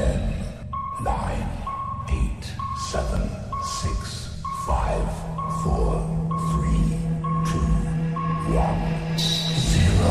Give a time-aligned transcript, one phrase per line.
[0.00, 0.16] Ten,
[1.04, 1.44] nine,
[2.08, 2.44] eight,
[2.90, 3.20] seven,
[3.62, 5.04] six, five,
[5.62, 6.00] four,
[6.48, 6.96] three,
[7.44, 7.60] two,
[8.56, 8.80] one,
[9.58, 10.08] zero.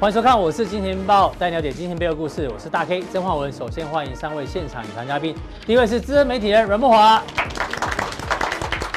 [0.00, 2.50] 欢迎收看，我是金钱报，带你了解金钱背后故事。
[2.52, 3.52] 我是大 K 曾焕文。
[3.52, 7.22] 首先欢迎三位现场女团嘉宾，第一位是资深媒体人阮慕驊，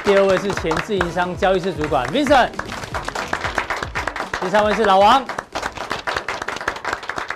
[0.07, 2.49] 第二位是前自营商交易室主管 Vincent，
[4.39, 5.21] 第三位是老王。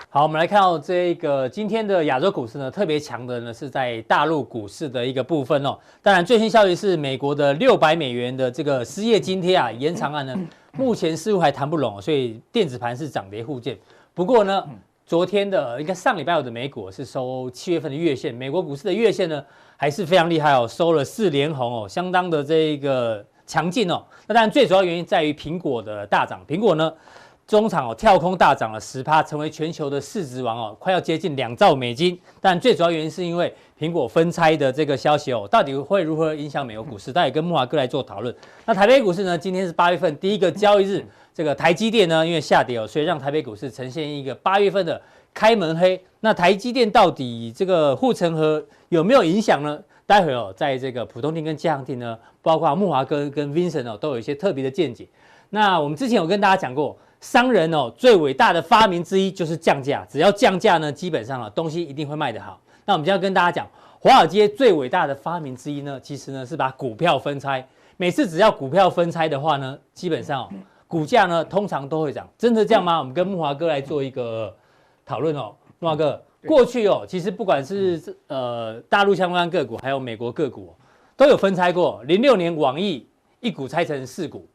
[0.10, 5.78] 好，我们来看到这个今天的亚洲股市呢，特别强的呢是在大陆股市的一个部分哦。
[6.02, 10.34] 当然，最新消息是美国的六百美元的这个失业津贴啊延长案呢。
[10.72, 13.78] 目前似乎还谈不拢，所以电子盘是涨跌互见。
[14.14, 14.66] 不过呢，
[15.06, 19.44] 昨天的应该上礼拜五的美股是收七月份的月线，美国股市的月线呢
[19.82, 24.06] 还是非常厉害哦，收了四连红哦，相当的这个强劲哦。
[24.28, 26.94] 那当然最主要原因在于苹果的大涨，苹果呢
[27.48, 32.20] 中场哦跳空大涨了十趴，成为全球的市值王哦，快要接近两兆美金。
[32.40, 33.52] 但最主要原因是因为。
[33.82, 37.12] 苹果分拆的这个消息哦，到底会如何影响美国股市？
[37.12, 38.32] 大家也跟木华哥来做讨论。
[38.64, 39.36] 那台北股市呢？
[39.36, 45.02] 今天是八月份第一个交易日，这个台积电呢，因为下跌哦，所以让台北股市呈现一个八月份的
[45.34, 46.04] 开门黑。
[46.20, 49.80] 那台积电到底这个护城河有没有影响呢？
[50.06, 55.08] 待会哦，在这个普通錠跟加强錠呢，包括木华哥跟 Vincent 哦，都有一些特别的见解。
[55.50, 62.60] 那我们之前有跟大家讲过，商人哦最伟大的发明之一就是降价，只要降价呢，基本上啊东西一定会卖得好。
[62.86, 63.68] 那我们就要跟大家讲，
[64.00, 67.66] 华尔街最伟大的发明之一呢，其实呢是把股票分拆。
[67.96, 70.50] 每次只要股票分拆的话呢，基本上哦，
[70.88, 72.28] 股价呢通常都会涨。
[72.38, 73.00] 真的这样吗？
[73.00, 74.54] 我们跟木华哥来做一个
[75.12, 75.54] 讨论哦。
[75.80, 80.74] 慕驊哥，过去哦，其实不管是呃大陆相关个股，还有美国个股，
[81.18, 82.02] 都有分拆过。
[82.06, 83.06] 零六年网易
[83.42, 84.48] 一股拆成四股，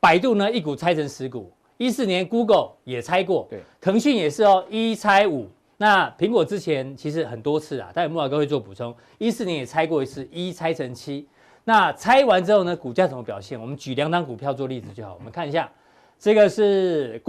[0.00, 5.46] 百度呢一股拆成十股，一四年 Google 也拆过，对，腾讯也是哦，一拆五。
[5.76, 8.94] 那苹果之前其实很多次啊，待会慕驊哥会做补充。
[9.18, 11.28] 一四年也拆过一次，一拆成七。
[11.64, 13.60] 那拆完之后呢，股价怎么表现？
[13.60, 15.14] 我们举两档股票做例子就好。
[15.18, 15.70] 我们看一下，
[16.18, 17.20] 这个是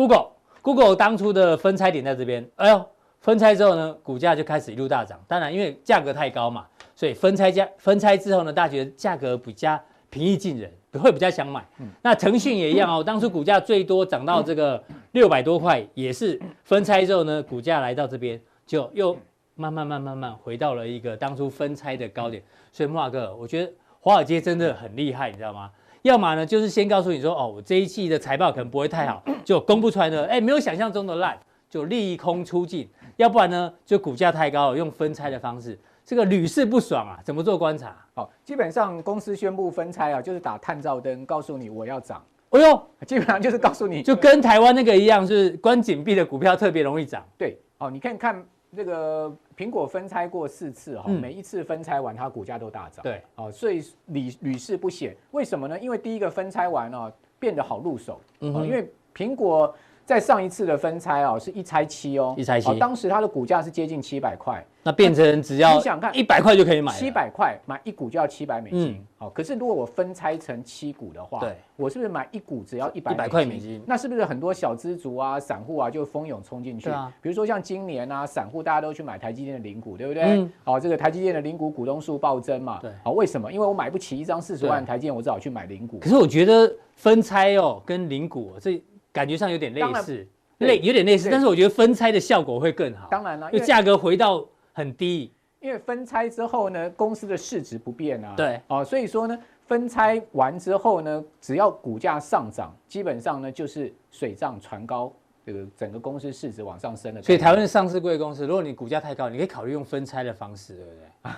[0.63, 2.50] Google，Google 当初的分拆点在这边。
[2.56, 2.84] 哎呦，
[3.19, 5.19] 分拆之后呢，股价就开始一路大涨。
[5.28, 6.66] 当然，因为价格太高嘛，
[6.96, 9.79] 所以分拆价分拆之后呢，大家觉得价格比较
[10.09, 10.72] 平易近人。
[11.02, 11.66] 会比较想买，
[12.03, 13.03] 那腾讯也一样哦。
[13.03, 14.79] 当初股价最多涨到这个
[15.13, 19.18] 六百多块，也是分拆之后呢，股价来到这边，就又
[19.56, 22.44] 慢慢慢慢慢回到了一个当初分拆的高点。
[22.72, 25.72] 所以慕驊哥，我觉得华尔街真的很厉害，你知道吗？
[26.03, 31.38] 要么呢，就是先告诉你说，哦，我这一季的财报可能不会太好， 就公布出来呢，哎，没有想象中的烂，
[31.69, 35.80] 就利空出尽；要不然呢，就股价太高了，用分拆的方式。
[36.06, 37.96] 这个屡试不爽啊，怎么做观察？
[38.14, 42.22] 好，基本上公司宣布分拆啊，就是打探照灯，告诉你我要涨。
[42.50, 47.25] 哎呦，基本上就是告诉你，就跟台湾那个一样，是关紧闭的股票特别容易涨。
[47.38, 53.03] 对，哦，你看看这个苹果分拆过四次哈，每一次分拆完它股价都大涨。
[53.03, 55.16] 对，哦，所以屡屡试不鲜。
[55.31, 55.79] 为什么呢？
[55.79, 58.19] 因为第一个分拆完哦，变得好入手。
[58.39, 59.73] 嗯，因为苹果。
[60.06, 73.81] 在上一次的分拆哦，是一拆七哦，一拆七，当时它的股价是接近七百块，那变成只要你想看一百块就可以买，七百块买一股就要七百美金，好，可是如果我分拆成七股的话，对，我是不是买一股只要一百块美金？
[73.86, 76.90] 那是不是很多小资族啊、散户啊就蜂拥冲进去？
[77.22, 80.46] 比如说像今年啊，散户大家都去买台积电的零股，对不对？
[80.66, 83.50] 好，这个台积电的零股股东数暴增嘛，对，好，为什么？
[83.50, 86.00] 因为我买不起一张四十万台积电，我只好去买零股。
[86.00, 90.28] 可是我觉得分拆哦跟零股这感觉上有点类似。
[90.59, 93.07] 类有点类似，但是我觉得分拆的效果会更好。
[93.09, 95.34] 当然了，因为价格回到很低。
[95.59, 98.34] 因为分拆之后呢，公司的市值不变啊。
[98.38, 98.62] 对。
[98.68, 105.12] 哦，所以说呢，分拆完之后呢，只要股价上涨，基本上呢就是水涨船高，
[105.46, 107.22] 这个整个公司市值往上升了。
[107.22, 111.31] 所以台湾的上市贵公司，如果你股价太高，你可以考虑用分拆的方式，对不对？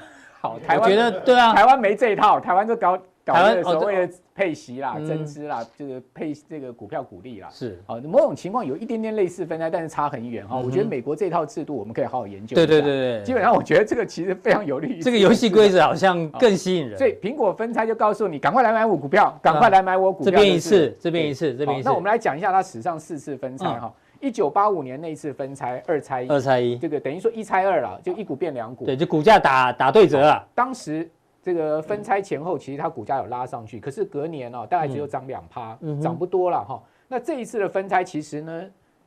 [0.46, 2.98] 好，台湾觉得对啊，台湾没这一套，台湾就搞。
[3.26, 10.62] 搞的所谓的配息啦、增资啦，就是配这个股票股利啦，是啊，某种情况有一点点类似分拆，但是差很远哈。
[10.64, 12.53] 我觉得美国这套制度我们可以好好研究。
[12.53, 16.96] 对对对对，基本上我觉得这个其实非常有利于这个游戏规则好像更吸引人。
[17.00, 20.32] 所以苹果分拆就告诉你，赶快来买我股票，赶快来买我股票。
[20.32, 21.90] 这边一次，这边一次，这边一次。
[21.90, 23.91] 那我们来讲一下它史上四次分拆哈。
[24.20, 28.85] 一九八五年那一次分拆，二拆一，二拆一，这个等于说一拆二了，就一股变两股。
[28.85, 30.47] 对，就股价打打对折了。
[30.53, 31.09] 当时。
[31.46, 36.82] 这个分拆前后，其实它股价有拉上去，可是隔年哦，大概只有涨两趴，涨不多了哈。
[37.08, 38.64] 那这一次的分拆，其实呢，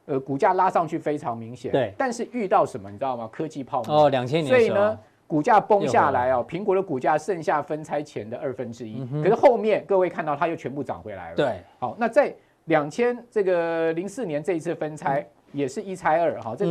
[0.06, 1.93] 呃，股价拉上去非常明显，对。
[1.99, 3.28] 但是遇到什么，你知道吗？
[3.32, 4.46] 科技泡沫哦，两千年。
[4.46, 4.96] 所以呢，
[5.26, 11.34] 股价崩下来哦，苹果的股价剩下分拆前的二分之一，可是后面各位看到它又全部涨回来了。
[11.34, 12.32] 对，好，那在
[12.69, 16.65] 两千这个零四年这一次分拆也是一拆二，哈，这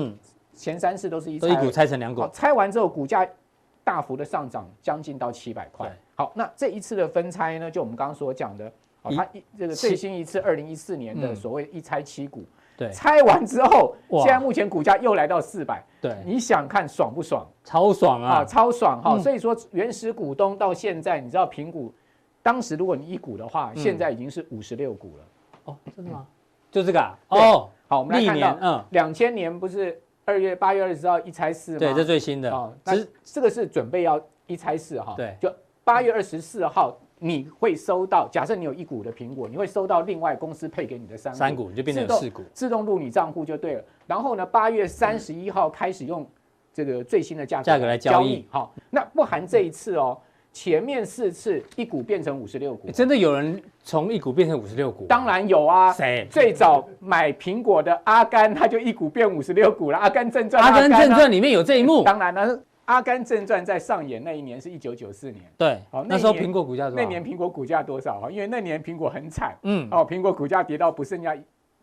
[0.54, 3.28] 前三次都是一拆二，一股拆成两股，拆完之后股价
[3.84, 5.92] 大幅的上涨，将近到七百块。
[6.16, 8.72] 好，那这一次的分拆呢，就我们刚刚所讲的，
[9.04, 12.44] 哦，它一这个最新一次二零一四年的所谓一拆七股。
[12.76, 15.84] 对，拆完之后，现在目前股价又来到四百。
[16.00, 17.44] 对，你想看爽不爽？
[17.64, 18.46] 超爽啊！
[18.46, 19.18] 超爽哈！
[19.18, 21.92] 所以说，原始股东到现在，你知道平股
[22.44, 25.24] 当时如果你一股的话，现在已经是五十六股了。
[25.68, 26.26] 哦，真的吗？
[26.72, 27.18] 就这个啊？
[27.30, 31.80] 哦，好，我们来看到，嗯，两千年不是二月八月二十号一拆四吗？
[31.80, 32.52] 对，这最新的。
[32.52, 32.94] 哦，那
[33.24, 35.14] 这个是准备要一拆四哈。
[35.16, 35.54] 对，就
[35.84, 36.98] 八月二十四号。
[37.20, 43.84] 你会收到，假设你有一股的苹果，你会收到另外公司配给你的三股，三股你就变成四股，自动入你账户就对了。
[44.06, 46.24] 然后呢，八月三十一号开始用
[46.72, 48.46] 这个最新的价格价格来交易。
[48.52, 50.16] 好，那不含这一次哦，
[50.58, 55.06] 前面四次一股变成五十六股，真的有人从一股变成五十六股？
[55.08, 56.26] 当然有啊，谁？
[56.32, 59.98] 最早买苹果的阿甘，他就一股变五十六股了。
[60.00, 62.58] 阿甘正传，阿甘正传里面有这一幕，当然了。
[62.86, 67.04] 《阿甘正传》在上演那一年是一九九四年，对，好，那时候苹果股价多少？
[67.04, 68.20] 那年苹果股价多少？
[68.22, 71.38] 哈，因为那年苹果很惨，嗯，哦，苹果股价跌到不剩下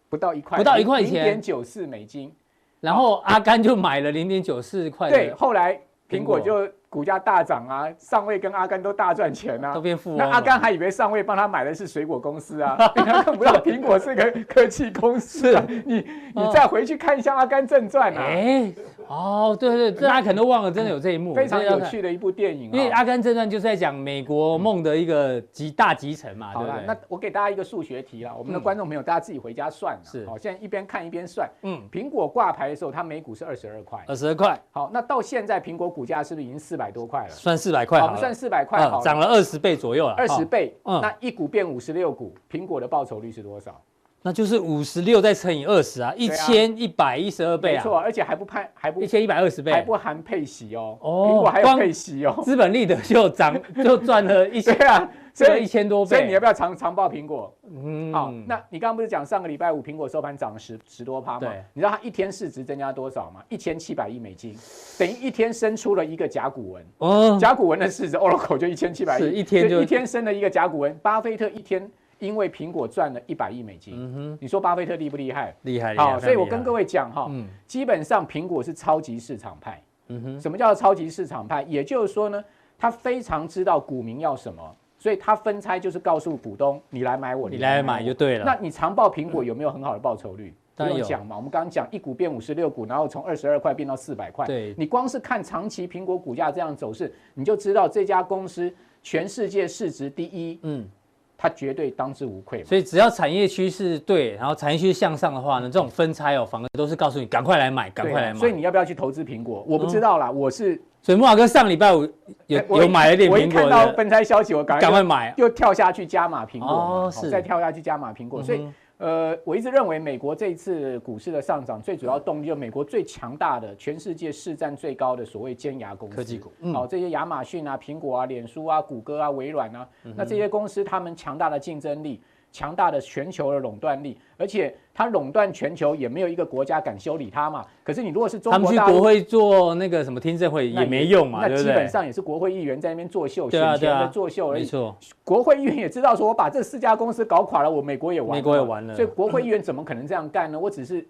[0.08, 2.32] 不到一块，不到一块钱，零点九四美金，
[2.80, 5.80] 然后阿甘就买了零点九四块，对，后来
[6.10, 6.68] 苹果就。
[6.94, 10.16] 股价大涨啊，上位跟阿甘都大赚钱啊，都变富翁。
[10.16, 15.52] 那阿甘还以为上位帮他买的是水果公司啊， 他看不到苹果是个科技公司。
[15.52, 16.06] 啊你
[16.36, 18.22] 你再回去看一下《阿甘正传》啊。
[18.22, 18.72] 哎，
[19.08, 22.70] 哦，对对，大家可能都忘了，真的有这一幕，非常有趣的一部电影。
[22.70, 26.86] 因为《阿甘正传》就是在讲美国梦的一个集大集成嘛，对不对？
[26.86, 29.98] 那我给大家一个数学题啦，我们的观众朋友大家自己回家算。
[30.04, 31.50] 是，好，现在一边看一边算。
[31.62, 33.98] 嗯，苹果挂牌的时候，它每股是二十二块。
[34.06, 34.56] 二十二块。
[34.70, 37.30] 好，那到现在苹果股价是不是已经四百多块了？
[37.30, 37.58] 算。
[37.64, 40.14] 四百块，我们算四百块好，涨了二十倍左右了。
[40.14, 43.80] 二十倍，那一股变五十六股，苹果的报酬率是多少？
[44.20, 47.82] 那就是五十六再乘以二十啊，一千一百一十二倍啊。
[47.82, 50.98] 没错，而且还不拍，还不一千一百二十倍，还不含配息哦。
[51.00, 52.42] 哦，苹果还有配息哦。
[52.44, 55.08] 资本利得就涨，就赚了一千 啊。
[55.34, 57.52] 这一千多倍，所以你要不要长长抱苹果？
[57.68, 61.40] 嗯，好，那你刚刚不是讲上个礼拜五苹果收盘涨了十十多趴吗？
[61.40, 63.42] 对，你知道它一天市值增加多少吗？
[63.48, 64.56] 一千七百亿美金，
[64.96, 66.86] 等于一天生出了一个甲骨文。
[66.98, 70.96] 哦，甲骨文的市值，Oracle 就一千七百亿，一天就一天生了一个甲骨文。
[71.02, 71.90] 巴菲特一天
[72.20, 73.94] 因为苹果赚了一百亿美金。
[73.96, 75.52] 嗯哼，你说巴菲特厉不厉害？
[75.62, 75.96] 厉害。
[75.96, 79.82] 好，所以我跟各位讲哈，嗯基本上苹果是超级市场派。
[80.08, 81.62] 嗯哼，什么叫超级市场派？
[81.62, 82.44] 也就是说呢，
[82.78, 84.62] 他非常知道股民要什么。
[85.04, 88.44] 所以它分拆就是告诉股东，你来买我，你来买就对了。
[88.46, 90.54] 那你长报苹果有没有很好的报酬率？
[90.74, 94.46] 不用讲嘛，我们刚刚讲一股变五十六股，然后从二十二块变到四百块。
[94.46, 100.58] 对，你光是看长期苹果股价这样走势，你就知道这家公司全世界市值第一。
[100.62, 100.88] 嗯。
[101.36, 108.38] 它绝对当之无愧，所以只要产业趋势对，然后产业趋势向上的话呢，这种分拆哦，反而都是告诉你赶快来买，赶快来买。
[108.38, 109.62] 所以你要不要去投资苹果？
[109.68, 110.80] 我不知道啦，我是。
[111.04, 112.08] 所以慕驊哥上礼拜五
[112.46, 118.66] 有有买了点苹果，我一看到分拆消息，我赶赶快买，又跳下去加码苹果，哦，是，再跳下去加码苹果，所以。
[118.96, 126.52] 呃，我一直认为美国这一次股市的上涨，最主要动力就是美国最强大的、全世界市占最高的所谓尖牙公司，科技股。
[126.72, 129.86] 好，这些亚马逊啊、苹果啊、脸书啊、谷歌啊、微软啊，
[130.16, 132.22] 那这些公司他们强大的竞争力。
[132.54, 137.66] 强大的全球的垄断力，而且它垄断全球，也没有一个国家敢修理它嘛。
[137.82, 144.60] 可是你如果是中国，他们去国会做那个什么听证会也没用嘛，那基本上也是国会议员在那边作秀，选前的作秀而已。
[144.60, 148.94] 没错，国会议员也知道说，我把这四家公司搞垮了，我美国也完了，美国也完了。
[148.94, 150.56] 所以国会议员怎么可能这样干呢？
[150.56, 151.04] 我只是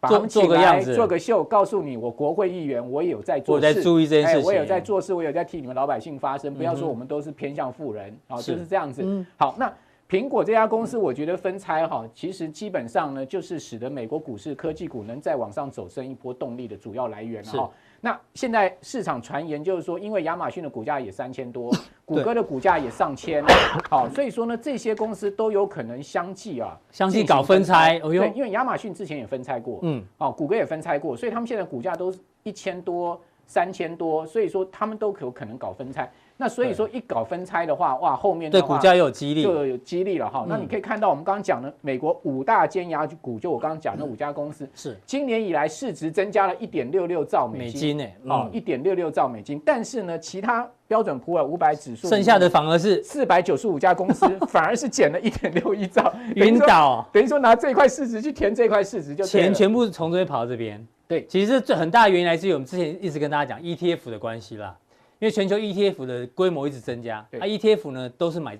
[0.00, 6.52] 把他们请来做个秀，告诉你，我国会议员我也有在做事，我在注意这件事情，我有在做事，我有在替你们老百姓发声。
[6.52, 9.24] 不要说我们都是偏向富人啊，就是这样子。
[9.36, 9.72] 好，那。
[10.08, 17.70] 苹果这家公司，我觉得分拆哈，其实基本上呢，就是使得美国股市科技股能再往上走升一波动力的主要来源了哈。
[18.00, 21.70] 那现在市场传言就是说，因为亚马逊的股价也三千多，
[22.06, 23.44] 谷歌的股价也上千，
[23.90, 27.98] 好，所以说呢，这些公司都有可能相继啊，相继搞分拆。
[28.00, 36.10] 对，因为亚马逊之前也分拆过，嗯，哦，谷歌也分拆过，所以他们现在股价都是一千多、三千多，所以说他们都有可能搞分拆。
[36.40, 40.46] 那所以说一搞分拆的话，哇，后面对股价又有激励，就有激励了哈。
[40.48, 44.96] 那你可以看到，我们刚刚讲的美国五大尖牙股，就我刚刚讲的五家公司，是。
[45.04, 49.60] 今年以来市值增加了一点六六兆美金，哦，一点六六兆美金。
[49.66, 57.04] 但是呢，其他标准普尔五百指数剩下的反而是四百九十五家公司， 反而是减了一点六一兆，晕倒。
[57.12, 60.86] 等于说拿这块市值去填这块市值，就钱全部从这边跑到这边。
[61.08, 64.76] 对，其实这很大原因来自于我们之前一直跟大家讲 ETF 的关系啦，
[65.18, 68.58] 因为全球 ETF 的规模一直增加，对啊 ETF 呢都是买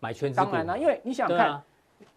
[0.00, 0.32] 买全。
[0.32, 1.64] 当然啦，因为你想看、啊、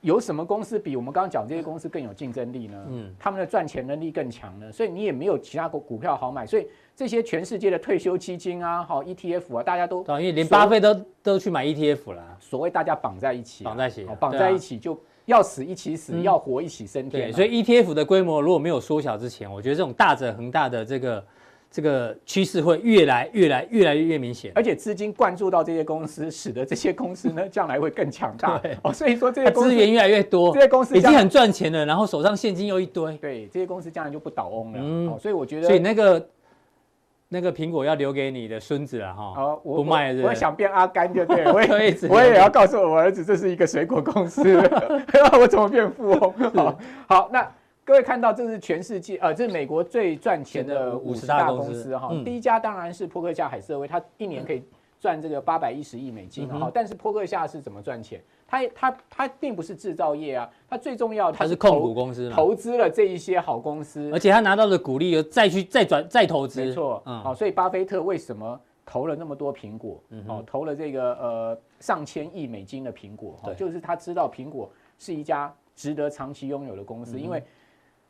[0.01, 2.85] 有什么公司比我们刚刚讲这些公司更有竞争力呢？
[2.89, 14.99] 嗯，他们的赚钱能力更强呢，所以你也没有其他股股票好买，所以这些全世界的退休基金啊，好 ETF 啊，大家都因为连巴菲特都都去买 ETF 了，所谓大家绑在一起、啊，绑在一起，绑在一起就。
[15.25, 17.25] 要死一起死，嗯、要活一起升天、啊。
[17.27, 21.25] 对，所以 ETF 的规模如果没有缩小之前，我觉得这种大者恒大的这个
[21.73, 24.51] 这个趋势会越来越来越来越越明显。
[24.53, 28.61] 而且资金灌注到这些公司，使得这些公司呢将来会更强大。
[28.83, 33.17] 哦，所以说这些资源越来越多，这些公司已经很赚钱了，然后手上现金又一堆。
[33.17, 34.79] 对，这些公司将来就不倒翁了。
[34.79, 36.29] 嗯、哦，所以我觉得，所以那个。
[37.29, 44.43] 那个苹果要留给你的孙子了哈，哦，不卖是是我我想变阿甘就对了，我也 我也要告诉我儿子这是一个水果公司，
[45.41, 46.31] 我怎么变富翁？
[46.53, 47.51] 好，好，那
[47.85, 54.63] 各位看到这是全世界呃，这是美国最赚钱的五十大公司哈，第一家当然是波克夏海瑟威，它一年可以
[54.99, 58.21] 赚这个八百一十亿美金哈，嗯、但是波克夏是怎么赚钱？
[58.47, 70.01] 它它它并不是制造业啊，它最重要它是控股公司，投资了这一些好公司，而且他拿到的股利又再去再转再投资，没错，嗯，好，所以巴菲特为什么投了那么多苹果？
[70.27, 77.43] 哦，投了这个呃上千亿美金的苹果，哈，就是他知道苹果是一家值得长期拥有的公司，因为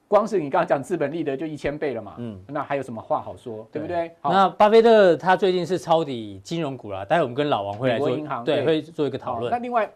[0.08, 4.12] 光是你刚刚讲资本利得就一千倍了嘛，嗯，那还有什么话好说，对不对？
[4.24, 9.52] 那巴菲特他最近是抄底金融股啦，待会我们跟老王会来做银行，对，会做一个讨论。
[9.52, 9.90] 那另外。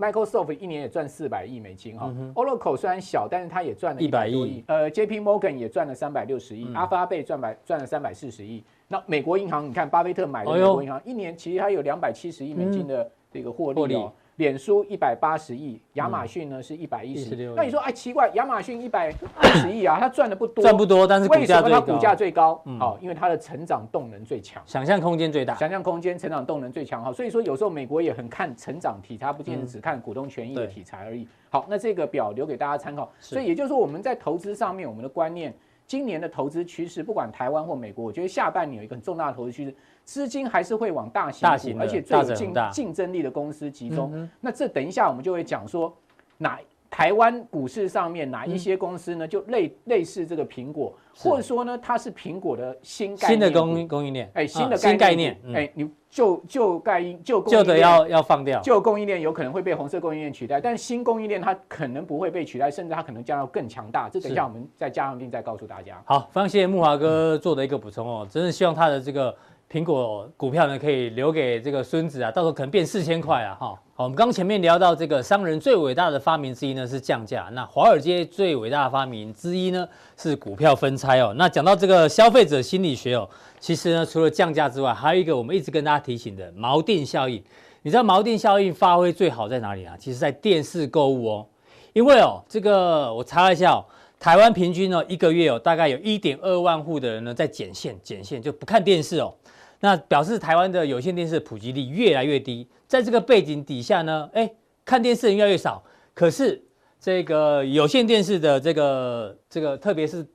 [0.00, 4.64] Microsoft 一年也赚四百亿美金哈，Oracle 虽然小，但是它也赚了一百多亿。
[4.66, 8.64] 呃，JP Morgan 也赚了三百六十亿，阿发贝赚百赚了三百四十亿。
[8.88, 14.10] 那美国银行，你看巴菲特买的美国银行，一年其实它有两百七十亿美金的这个获利哦。
[14.36, 17.54] 脸书一百八十亿，亚马逊呢是一百一十六。
[17.54, 22.62] 那你说哎，奇怪，亚马逊一百二十亿啊， 它赚的不多，赚不多，但是为什么它股价最高？
[22.78, 27.04] 好，因为它的成长动能最强，想象空间最大，想象空间成长动能最强。
[27.04, 31.28] 好，所以说有时候美国也很看成长题，它不仅只看股东权益的题材而已。
[31.50, 33.12] 好，那这个表留给大家参考。
[33.20, 35.52] 所以也就是说，我们在投资上面，我们的观念，
[35.86, 39.74] 今年的投资趋势，不管台湾或美国，我觉得下半年有一个很重大的投资趋势。
[40.04, 44.28] 资金还是会往大型股，而且最有竞竞争力的公司集中。
[44.40, 45.94] 那这等一下我们就会讲说，
[46.36, 46.58] 哪
[46.90, 49.28] 台湾股市上面哪一些公司呢？
[49.28, 64.08] 就类类似这个苹果，或者说呢，它是苹果的新概念，新的供应供应链，哎，新的新概念，哎，你旧旧概念旧旧的要要放掉，旧供应链有可能会被红色供应链取代，但是新供应链它可能不会被取代，甚至它可能将要更强大。
[64.08, 66.02] 这等一下我们再加上并再告诉大家。
[66.04, 69.32] 好，非常谢谢木华哥做的一个补充哦，真的希望他的这个。
[69.72, 73.78] 苹果股票呢，可以留给这个孙子啊，到时候可能变四千块啊，哈。
[73.94, 81.32] 好，我们刚前面聊到这个商人最伟大的发明之一呢是降价，那华尔街最伟大的发明之一呢是股票分拆哦。
[81.36, 87.40] 那讲到这个消费者心理学哦，其实呢除了降价之外，还有一个我们一直跟大家提醒的锚定效应。
[87.82, 89.94] 你知道锚定效应发挥最好在哪里啊？
[89.96, 91.46] 其实在电视购物哦，
[91.92, 93.84] 因为哦这个我查了一下哦，
[94.18, 99.32] 台湾平均呢一个月哦大概有一点二万户的人呢在剪线剪线就不看电视哦。
[99.80, 104.50] 那表示台湾的有线电视普及率越来越低，在这个背景底下呢，哎，
[104.84, 105.82] 看电视人越来越少，
[106.12, 106.62] 可是
[107.00, 110.26] 这个有线电视的这个这个，特别是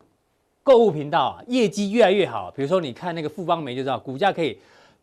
[0.64, 2.50] 购物频道啊，业绩越来越好。
[2.56, 4.58] 比如说你看那个富邦媒就知道，股价可以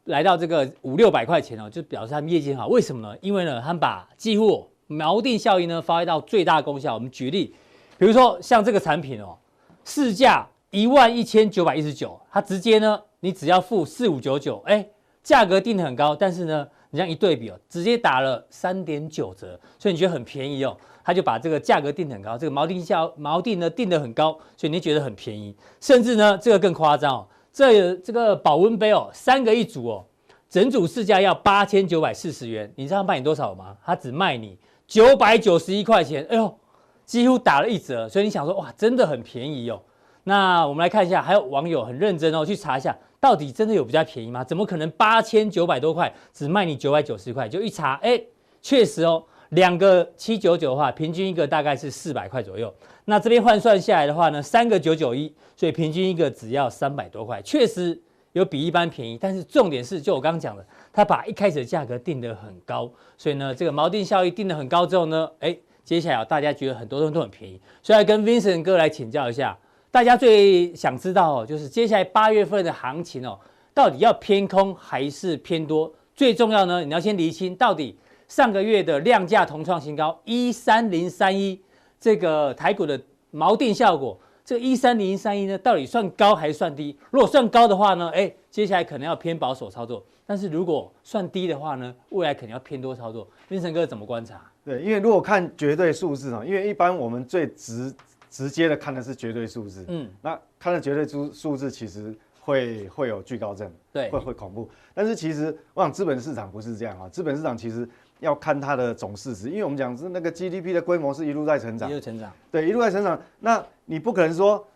[0.07, 2.67] 来到这个五六百块钱哦，就表示他们业绩很好。
[2.67, 3.17] 为什么呢？
[3.21, 6.95] 因为呢，他们把几乎锚定效应呢发挥到最大功效。
[6.95, 7.55] 我们举例，
[7.97, 9.39] 比如说像这个产品哦，
[9.85, 13.01] 市价一万一千九百一十九，它直接呢。
[13.25, 14.85] 你只要付四五九九，哎，
[15.23, 30.05] 价格定的很高，但是呢，你这样一对比哦，直接打了三点九折，所以你觉得很便宜哦，他就把这个价格定得很高，这个锚定价锚定呢定得很高，所以你觉得很便宜，甚至呢，这个更夸张哦，这这个保温杯哦，三个一组哦，
[30.49, 33.77] 整组市价要八千九百四十元，你知道他卖你多少吗？
[33.85, 36.59] 他只卖你九百九十一块钱，哎呦，
[37.07, 39.81] 几乎打了一折，所以你想说哇，真的很便宜哦。
[40.25, 42.97] 那我们来看一下，还有网友很认真哦，去查一下。
[43.19, 44.43] 到底真的有比较便宜吗？
[44.43, 47.49] 怎么可能八千九百多块只卖你九百九十块？
[47.49, 48.21] 就一查，哎，
[48.61, 52.75] 确实哦，两个七九九的话，平均一个大概是四百块左右。
[53.05, 57.97] 那这边换算下来的话呢，三个九九一，所以平均一个只要三百多块，确实
[58.33, 59.17] 有比一般便宜。
[59.21, 69.57] 但是重点是，就我刚刚讲的，他把一开始的价格定得很高，所以呢，这个锚定效应定得很高之后呢，哎，接下来大家觉得很多东西都很便宜，所以来跟 Vincent 哥来请教一下。
[69.93, 73.39] 大家最想知道哦，就是接下来八月份的行情哦，
[73.75, 75.93] 到底要偏空还是偏多？
[76.15, 77.95] 最重要呢，你要先厘清到底
[78.27, 81.61] 上个月的量价同创新高一三零三一
[82.01, 82.99] 这个台股的
[83.35, 86.97] 锚定效果，这个一三零三一呢，到底算高还是算低？
[87.11, 93.29] 如果算高的话呢，哎，接下来可能要偏保守操作；但是如果算低的话呢，未来可能要偏多操作。
[93.49, 94.41] 聂成哥怎么观察？
[94.65, 97.95] 对，因为如果看绝对数字啊，因为一般我们最直
[98.33, 104.67] 直接的看的是绝对数字，嗯，那看的绝对数数字其实会会有惧高症，对，会会恐怖。
[104.95, 107.87] 但是其实我想资本市场不是这样啊，资本市场其实
[108.21, 113.21] 要看它的总市值，因为我们讲是那个 GDP 的规模是一路在成长，一路成长，对，一路在成长。
[113.41, 114.67] 那你不可能说，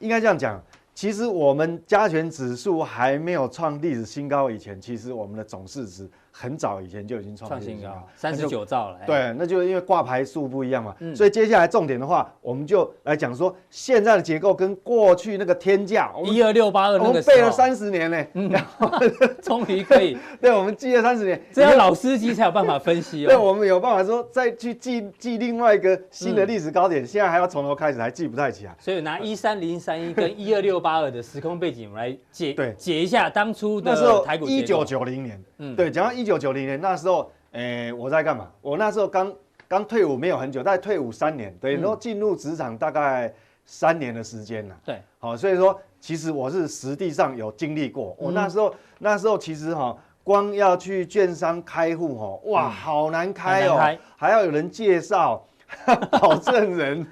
[0.00, 0.60] 应该这样讲。
[0.94, 8.98] 其实我们加权指数还没有创历史新高以前，其实我们的总市值很早以前就已经创新高，三十九兆了。
[9.06, 10.96] 对，那就因为挂牌数不一样嘛。
[10.98, 11.14] 嗯。
[11.14, 18.26] 所以接下来重点的话，我们就来讲说现在的结构跟过去那个天价一二六八二那个，我们背了三十年呢。
[18.32, 18.50] 嗯。
[19.42, 20.16] 终于可以。
[20.40, 23.28] 对，我们记了三十年，这要老司机才有办法分析哦。
[23.30, 28.74] 对，我们有办法说再去记记另外一个新的历史高点，现在还要从头开始，还记不太起来。
[28.78, 34.46] 所以拿一三零三一跟一二六八二的时空背景，我们来解对解一下当初的台股。
[34.46, 38.50] 一九九零年，嗯，对，讲到一九九零年那时候，诶，我在干嘛？
[38.60, 39.32] 我那时候刚
[39.68, 43.32] 刚退伍没有很久，大概退伍三年，等于说进入职场大概
[43.64, 44.76] 三年的时间了。
[44.84, 48.16] 对，好，所以说其实我是实际上有经历过。
[48.18, 55.44] 我那时候那时候其实哈，光要去券商开户哈，哇，好难开哦，还要有人介绍，
[56.10, 57.06] 保证人，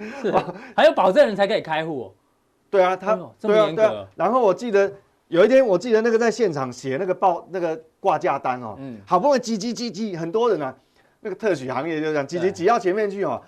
[0.77, 2.13] 还有保证人才可以开户哦。
[2.71, 4.07] 对啊，他这么严格。
[4.15, 4.93] 然后我记得
[5.31, 10.75] 有一天，我记得那个在现场写那个报那个挂价单哦，嗯，好不容易挤挤挤挤，很多人啊，
[11.21, 13.41] 那个特许行业就这样挤挤挤到前面去哦，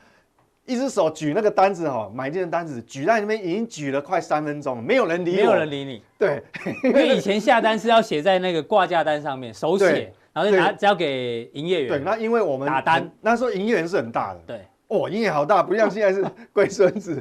[0.64, 6.00] 一只手举那个单子哦，买进的单子举在那边已经举了快三分钟，没有人理，没有人理你。
[6.16, 6.40] 对，
[6.84, 11.88] 因为以前下单是要写在那个挂价单上面手写，然后就拿交给营业员。
[11.88, 13.10] 对，那因为我们打单。
[13.20, 17.20] 那时候营业员是很大的，对，哦，营业好大，不像现在是龟孙子。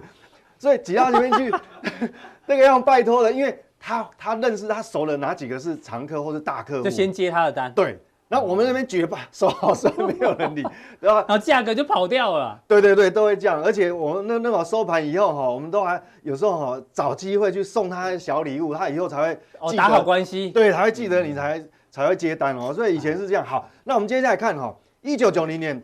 [0.59, 1.51] 所以挤到前面去，
[2.45, 7.73] 那个要拜托了，因为他他认识他熟了哪几个是常客或是大客户，就先接他的单。
[7.73, 7.97] 对，
[8.27, 10.61] 那我们那边举吧，收好收，没有人理，
[10.99, 12.61] 然后然后价格就跑掉了。
[12.67, 13.59] 对对对，都会这样。
[13.63, 22.71] 而且我们那那会收盘以后哈，我们都还有时候哈找机会去送他小礼物，他以后才会哦打好关系，对，才会记得你才才会接单哦。
[22.71, 23.43] 所以以前是这样。
[23.43, 25.81] 好，那我们接下来看哈，一九九零年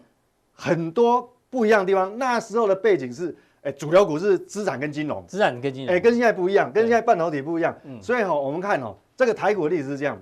[0.54, 3.36] 很多不一样的地方，那时候的背景是。
[3.63, 7.76] 哎，主流股是资产跟金融，资产跟金融，哎，跟现在不一样，跟现在半导体不一样。
[7.84, 10.22] 嗯，所以哈，我们看哦，这个台股的历史是这样，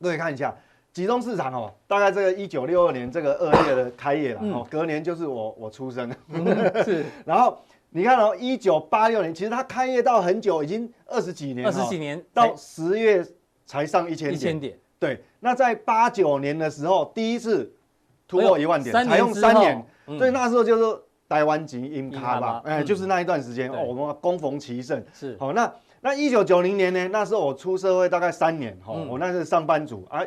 [0.00, 0.56] 各位看一下，
[0.92, 6.10] 集中市场哦，大概这个一九六二年这个二月的开业了，哦，隔年就是我我出生，
[6.84, 7.04] 是。
[7.24, 7.58] 然后
[7.90, 13.24] 你看哦，一九八六年，其实它开业到很久，已经二十几年，二十几年，到十月
[13.64, 14.76] 才上一千点，一千点。
[14.98, 17.72] 对，那在八九年的时候，第一次
[18.26, 19.84] 突破一万点，才用三年，
[20.18, 21.00] 所以那时候就是。
[21.32, 25.50] 台湾级英卡吧，哎，就是那一段时间哦，我们攻逢其盛是好。
[25.54, 27.08] 那那一九九零年呢？
[27.08, 30.20] 那时候我出社会大概三年，哈，我那是上班族，啊，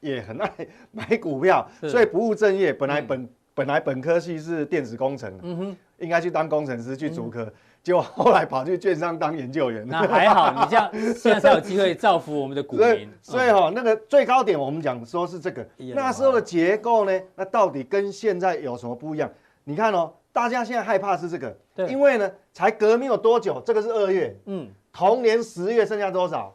[0.00, 0.50] 也很爱
[0.90, 2.72] 买股票，所以不务正业。
[2.72, 7.48] 本来本本来本科系是电子工程，嗯哼，应该去当工程师去主科，
[7.84, 9.86] 结果后来跑去券商当研究员。
[9.86, 13.08] 那还好，你这样 现在才有机会造福我们的股民。
[13.22, 19.30] 所以哈，那个最高点我们讲说是这个，那时候的结构呢，那到底跟现在有什么不一样？
[19.62, 20.10] 你看哦。
[20.32, 26.54] 大家现在害怕是这个，对，因为呢，才革命有多久，这个是二月，嗯，同年十月剩下多少？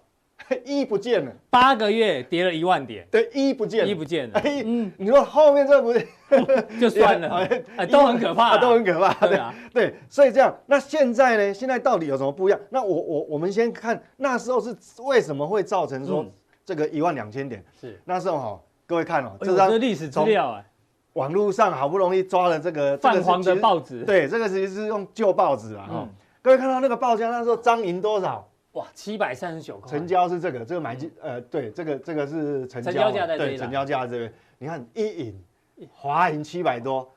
[0.65, 6.05] 一不见了，八个月跌了一万点，对，一不见了，一不见了，嗯，你说后面这不是？
[6.81, 7.47] 就算了，
[7.89, 11.53] 都很可怕，都很可怕，对啊，对，所以这样，那现在呢？
[11.53, 12.59] 现在到底有什么不一样？
[12.69, 16.25] 那我我我们先看那时候是为什么会造成说
[16.65, 17.63] 这个一万两千点？
[17.79, 17.97] 是。
[18.03, 20.65] 那时候哈，各位看哦，这张历史资料哎。
[21.13, 25.87] 网络上好不容易抓了这个泛黄的报纸，对，这个其实是用旧报纸啊。
[25.91, 26.09] 嗯，
[26.41, 28.47] 各位看到那个报价，那时候张银多少？
[28.71, 29.89] 哇，七百三十九块。
[29.89, 34.33] 成交是这个，这个买进，呃，对，这个这个是成交价在这里，成交价这边。
[34.57, 35.43] 你看一银，
[35.91, 37.07] 华银七百多，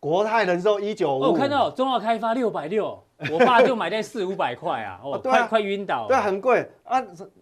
[0.00, 1.20] 国泰人寿一九五。
[1.20, 6.06] 我看到中澳开发六百六， 我爸就买在四五百块啊，哦，快快晕倒。
[6.08, 7.00] 对，很贵啊，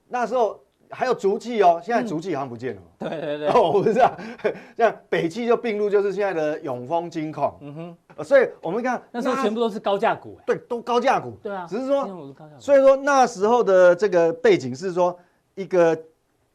[0.08, 0.60] 那时候。
[0.94, 2.82] 还有竹气哦，现在竹气好像不见了。
[2.98, 4.16] 对对对，哦，我不知道，
[4.78, 7.58] 像北汽就并入，就是现在的永丰金矿。
[7.60, 10.38] 嗯哼，所以我们看那时候全部都是高价股。
[10.46, 11.32] 对，都高价股。
[11.42, 15.18] 对啊，只是说，所以说那时候的这个背景是说
[15.56, 15.98] 一个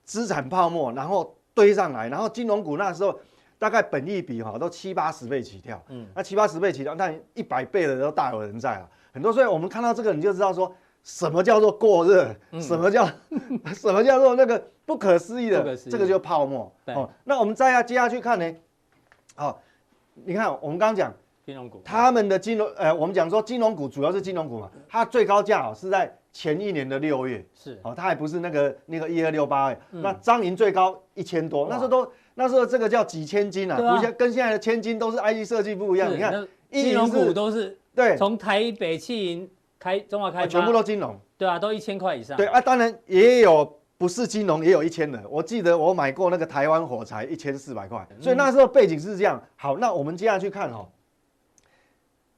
[0.03, 3.19] 资产泡沫，然后堆上来，然后金融股那时候
[3.57, 5.83] 大概本益比哈都七八十倍起跳。
[5.89, 8.87] 嗯，那七八十倍起跳，但一百倍的都大有人在啊。
[9.11, 10.73] 很多，所以我们看到这个你就知道说。
[11.09, 12.35] 什么叫做过热？
[12.61, 13.05] 什么叫
[13.73, 15.75] 什么叫做那个不可思议的？
[15.75, 16.71] 这个就泡沫。
[16.85, 18.55] 哦，那我们再要接下去看呢？
[19.35, 19.59] 好，
[20.13, 21.11] 你看我们刚刚讲
[21.43, 27.79] 金融股，他们的金融，呃，我们讲说金融股主要是金融股嘛，它最高价哦是在前一年的六月，是。
[27.83, 40.47] 哦，它还不是那个那个一二六八哎，那张银最高一千多，那时候都那时候这个叫几千金啊，不像跟现在的千金都是 IC 设计不一样，你看金融股都是对，从台北汽银开中华开发。
[40.47, 43.77] 全部都金融，对啊，都一千块以上，对啊，当然也有。
[43.99, 49.43] 不是金融也有一千的，我记得我买过那个台湾火柴一千四百块，所以那时候背景是这样。
[49.57, 50.87] 好，那我们接下去看哈，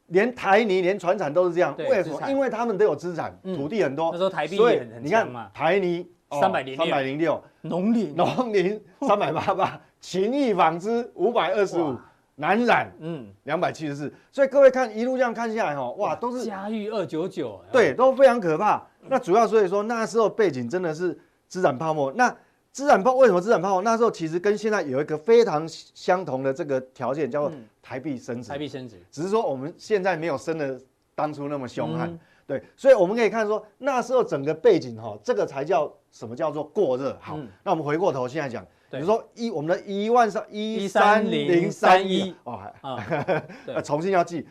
[0.08, 2.20] 连台泥、连船产都是这样，为什么？
[2.32, 4.10] 因为他们都有资产，土地很多。
[4.12, 5.52] 那时候台币也很强嘛。
[5.54, 8.16] 台泥三百零三百零六，农林。
[8.16, 11.96] 农林三百八八， 勤益纺织五百二十五，
[12.42, 14.14] 南染嗯两百七十四。
[14.32, 18.86] 所以各位看一路这样看下来哈，哇，都是嘉裕二九九，对，都非常可怕。
[19.08, 21.18] 那主要所以说那时候背景真的是。
[21.52, 22.34] 资产泡沫，那
[22.72, 23.82] 资产泡为什么资产泡沫？
[23.82, 27.52] 那时候其实跟现在有一个非常相同的这个条件，叫做
[27.82, 28.48] 台币升值。
[28.48, 30.80] 台币升值，只是说我们现在没有升的
[31.14, 32.18] 当初那么凶悍。
[32.48, 37.18] 对，所以我们可以看说，那时候整个背景哈，这个才叫什么叫做过热。
[37.20, 42.36] 好，那我们回过头现在讲，比如说一我们的一万三一三零三一。
[42.44, 42.60] 哦，
[43.74, 44.46] 还 重新要记。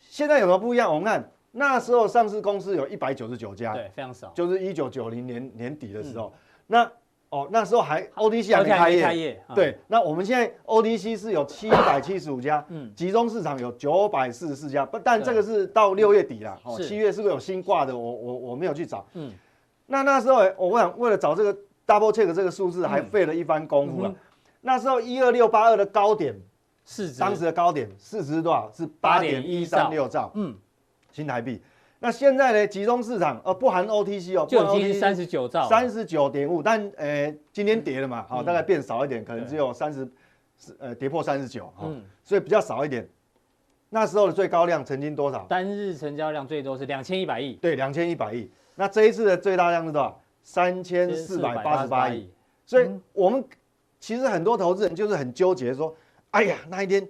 [0.00, 0.88] 现在有什么不一样？
[0.88, 1.30] 我们看。
[1.56, 6.32] 那时候上市公司有一百九十九家，对，非常少，就是一九九零年年底的时候，
[6.66, 6.90] 那
[7.28, 17.96] 哦那时候还 OTC 还没开业，对，那我们现在 OTC 是有七百七十五家， 嗯，集中市场有九百四十四家，不，但这个是到六月底了，哦，七月是不是有新挂的？
[17.96, 19.32] 我我我没有去找，嗯，
[19.86, 24.14] 那那时候我想为了找这个 double check 这个数字，还费了一番功夫了。
[24.60, 26.34] 那时候一二六八二的高点
[26.84, 28.70] 市值，当时的高点市值是多少？
[28.74, 30.56] 是八点一三六兆，嗯。
[31.12, 31.62] 新台币，
[32.00, 32.66] 那现在呢？
[32.66, 40.10] 集中市场呃不含 OTC 哦，就已经三十九兆，三十九点五，但呃今天跌了嘛，好、嗯哦，大概变少一点，可能只有三十，
[40.76, 43.08] 呃跌破三十九，嗯，所以比较少一点。
[43.90, 45.46] 那时候的最高量曾经多少？
[45.48, 48.50] 单日成交量最多是两千一百亿，对，两千一百亿。
[48.74, 50.20] 那这一次的最大量是多少？
[50.44, 52.30] 三千四百八十八亿。
[52.64, 53.44] 所以我们
[53.98, 55.92] 其实很多投资人就是很纠结，说，
[56.30, 57.04] 哎呀那一天。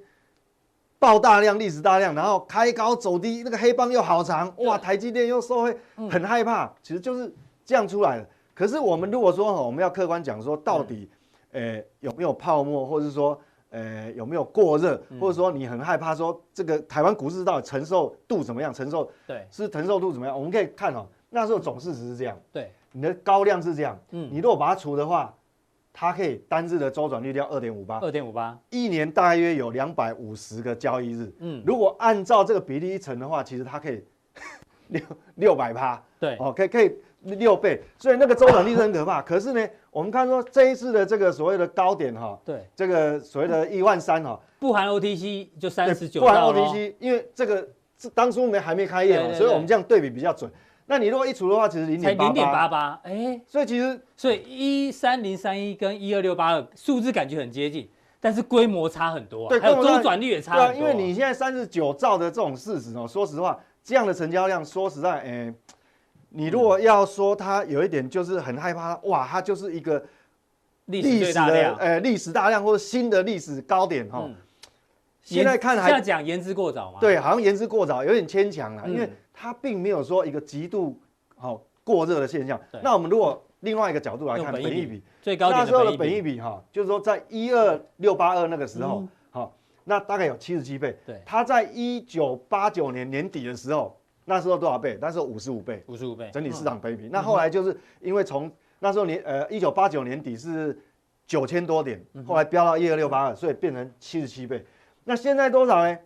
[0.97, 4.79] 爆大量，历史大量，然后开高走低，那个黑棒又好长，哇！
[4.79, 5.77] 台积电又受惠，
[6.11, 7.31] 很害怕，其实就是
[7.62, 8.27] 这样出来的。
[8.55, 11.11] 可是我们如果说哈，我们要客观讲说，到底，
[11.53, 18.73] 呃，有没有泡沫，或者说，呃，有没有过热，或者说你很害怕说这个台湾股市到底承受度怎么样？
[18.73, 20.35] 承受对，是承受度怎么样？
[20.35, 25.35] 我们可以看哦，那时候总市值是这样，对，你的高量是这样，嗯，你如果把它除的话。
[25.96, 31.33] 它可以单日的周转率要二点五八，二点五八，一年大约有两百五十个交易日。
[31.38, 34.02] 嗯，如果按照这个比例一乘的话，其实它可以
[34.90, 35.02] 六
[35.37, 36.02] 六百趴。
[36.18, 39.22] 对，哦，可以可以六倍，所以那个周转率是很可怕。
[39.22, 50.50] 可是呢，我们看说这一次的这个所谓的高点哈，对，这个所谓的一万三哈，不含 OTC 就三十九，不含 OTC，因为这个是当初没还没开业嘛，所以我们这样对比比较准。
[50.87, 57.88] 那你如果一除的话，其实零点零点八八，哎，所以其实所以一三零三一跟一二六八二数字感觉很接近，
[58.20, 59.49] 但是规模差很多啊。
[59.49, 60.73] 对，还有周转率也差很多啊。
[60.73, 65.55] 对啊，因为你现在三十九兆的这种市值哦，说实话，这样的成交量，说实在，哎，
[66.29, 70.05] 你如果要说它有一点就是很害怕，哇，它就是一个
[70.85, 74.29] 历史的呃历史大量或者新的历史高点哈。
[75.23, 76.99] 现在看还讲言之过早嘛？
[77.01, 79.11] 对，好像言之过早，有点牵强了，因为。
[79.35, 80.99] 它并没有说一个极度
[81.37, 82.59] 好过热的现象。
[82.83, 90.97] 那我们如果另外一个角度来看，本益比最高那时候的本益比哈，就是说在一二六八二那个时候，好，那大概有七十七倍。
[91.05, 94.97] 对，它在一九八九年年底的时候，那时候多少倍？
[95.01, 95.83] 那时候五十五倍。
[95.88, 96.31] 五十五倍。
[96.33, 97.09] 整体市场本益比。
[97.11, 100.79] 那后来就是因为从那时候年呃一九八九年底是
[101.27, 104.64] 九千多点，后来飙到一二六八二，所以变成七十七倍。
[105.05, 105.99] 那现在多少呢？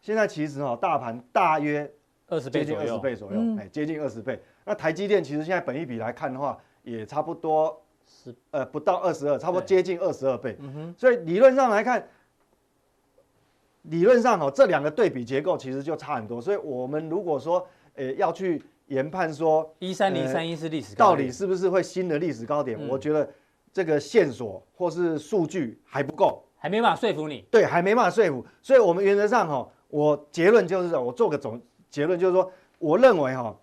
[0.00, 1.90] 现在其实哈，大盘大约。
[2.28, 4.40] 二十倍，接近二十倍左右，哎，接近二十倍。
[4.64, 10.56] 那台积电其实现在本一比来看的话，也差不多十呃不到二十二，差不多接近二十二倍。
[10.60, 10.94] 嗯哼。
[10.96, 12.08] 所以理论上来看，
[13.82, 16.40] 理论上哦，这两个对比结构其实就差很多。
[16.40, 22.88] 所以我们如果说，呃，要去研判说一三零三一是历史高点，到底是不是会新的历史高点？
[22.88, 23.28] 我觉得
[23.70, 27.44] 这个线索或是数据还不够，还没办法说服你。
[27.50, 28.44] 对，还没办法说服。
[28.62, 31.60] 所以我们原则上哈，我结论就是我做个总。
[31.94, 33.54] 结论就是说，我认为哈，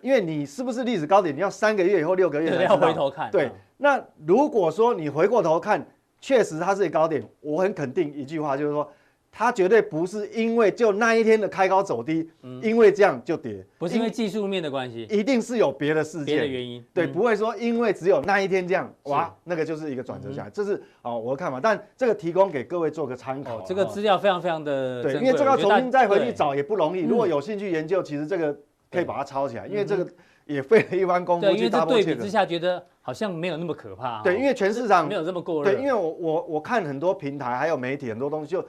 [0.00, 3.28] 因为你是不是历史高点，你要三个月以后、六个月才要回头看。
[3.32, 5.84] 对，那如果说你回过头看，
[6.20, 8.88] 确实它是一个高点，我很肯定一句话，就是说，
[9.32, 28.54] 它绝对不是因为就那一天的开高走低，嗯、因为这样就跌，不是因为技术面的关系，一定是有别的事件、别的原因，对，嗯、不会说因为只有那一天这样，哇，那个就是一个转折下来，嗯、这是哦我的看法，但这个提供给各位做个参考、哦，这个资料非常非常的对，因为这个要重新再回去找也不容易，如果有兴趣研究，其实这个
[28.90, 30.06] 可以把它抄起来，因为这个
[30.44, 31.56] 也费了一番功夫去。
[31.56, 38.62] 因为对比之下觉得好像没有那么可怕、哦，对，因为全市场没有这么过热，对，因为我我我看很多平台还有媒体很多东西就。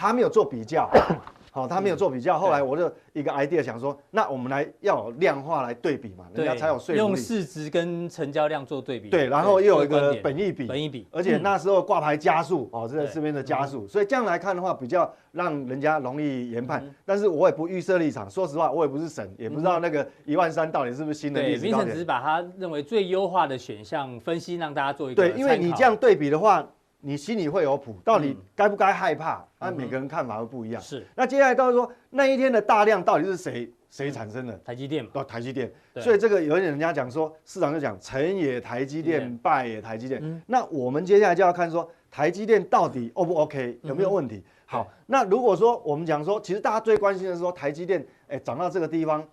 [0.00, 0.88] 他没有做比较，
[1.52, 2.38] 好，他没有做比较。
[2.38, 6.98] 后来我就一个 idea 想说，那我们来要有量化来对比嘛，人家才有说服力。
[6.98, 9.10] 用市值跟成交量做对比。
[9.10, 16.82] 对，然后又有一个本益比，本益比，而且那时候挂牌加速哦，这这边的加速，所以这样来看的话，比较让人家容易研判。
[17.04, 21.92] 但是我也不预设立场，说实话，我也不是神，也不知道那个一万三到底是不是新的历史高点。
[21.92, 26.66] 只是把他认为最优化的选项分析，让大家做一个对，因为你这样对比的话。
[27.00, 29.44] 你心里会有谱，到底该不该害怕？
[29.58, 30.80] 啊，每个人看法会不一样。
[30.80, 31.06] 是。
[31.14, 34.56] 那接下来到时候说那一天的大量到底是谁谁产生的？
[34.58, 35.10] 台积电嘛。
[35.14, 35.72] 哦，台积电。
[35.96, 40.42] 所以这个有一点人家讲说，市场就讲成也台积电，败也台积电。
[40.46, 44.42] 那我们接下来就要看说台积电到底 O 不 OK，有没有问题？
[44.66, 49.26] 好，那如果说我们讲说，其实大家最关心的是说台积电，哎，涨到这个地方，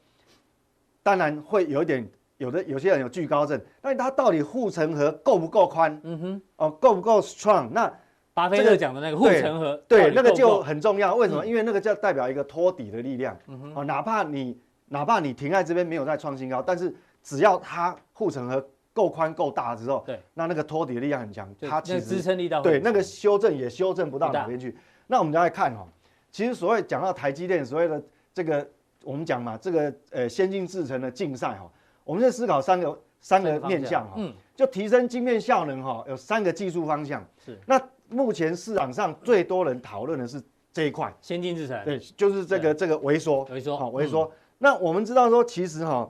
[1.03, 2.07] 当然会有一点。
[2.37, 5.99] 有的有些人有惧高症，但是它到底护城河够不够宽？
[6.03, 7.69] 嗯哼，哦，够不够 strong？
[7.71, 7.91] 那
[8.33, 11.15] 巴菲特讲的那个护城河，对，那个就很重要。
[11.15, 11.43] 为什么？
[11.43, 13.35] 因为那个叫代表一个托底的力量。
[13.47, 24.77] 嗯哼，哦，哪怕你哪怕你停在这边没有再创新高，但是只要它护城河够宽够大之后，对，那那个托底的力量很强，它其实支撑力道对那个修正也修正不到哪边去。
[25.07, 25.87] 那我们再来看哈，
[26.31, 27.99] 其实所谓讲到台积电所谓的
[28.31, 28.69] 这个
[29.03, 31.67] 我们讲嘛，这个呃先进制程的竞赛哈。
[32.07, 37.21] 我们在思考三个三个面向哈，嗯，就提升晶片效能哈，有三个技术方向。
[37.45, 40.41] 是，那目前市场上最多人讨论的是
[40.71, 41.13] 这一块。
[41.19, 44.31] 先进制程，对，就是这个这个微缩，微缩，好，微缩。
[44.59, 46.09] 那我们知道说，其实哈，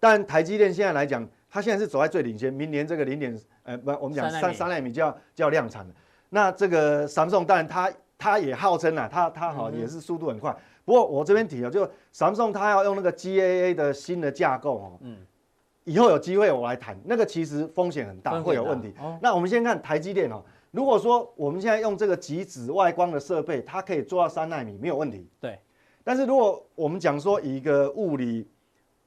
[0.00, 5.94] 但台积电现在来讲，它现在是走在最领先，明年这个零点呃不，我们讲三三奈米就要就要量产了。
[6.30, 10.54] 那这个 Samsung 当然它它也号称啊，它它好也是速度很快。
[10.88, 15.18] 不过我这边提了，就 Samsung 它要用那个 GAA 的新的架构哦，嗯，
[15.84, 18.94] 以后有机会我来谈，那个其实风险很大，会有问题。
[18.98, 25.28] 哦那我们先看台积电哦，如果说我们现在用这个极紫外光的设备，它可以做到三纳米没有问题。
[25.38, 25.58] 对。
[26.02, 28.48] 但是如果我们讲说以一个物理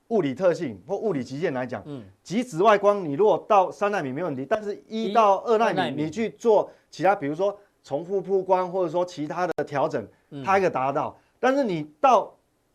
[0.10, 10.08] 物理特性或物理极限来讲，嗯，极紫外光你如果到三纳米没问题，但是一到二纳米你去做其他，比如说重复曝光或者说其他的调整，
[10.46, 11.18] 它可以达到。
[11.42, 12.34] 但是你到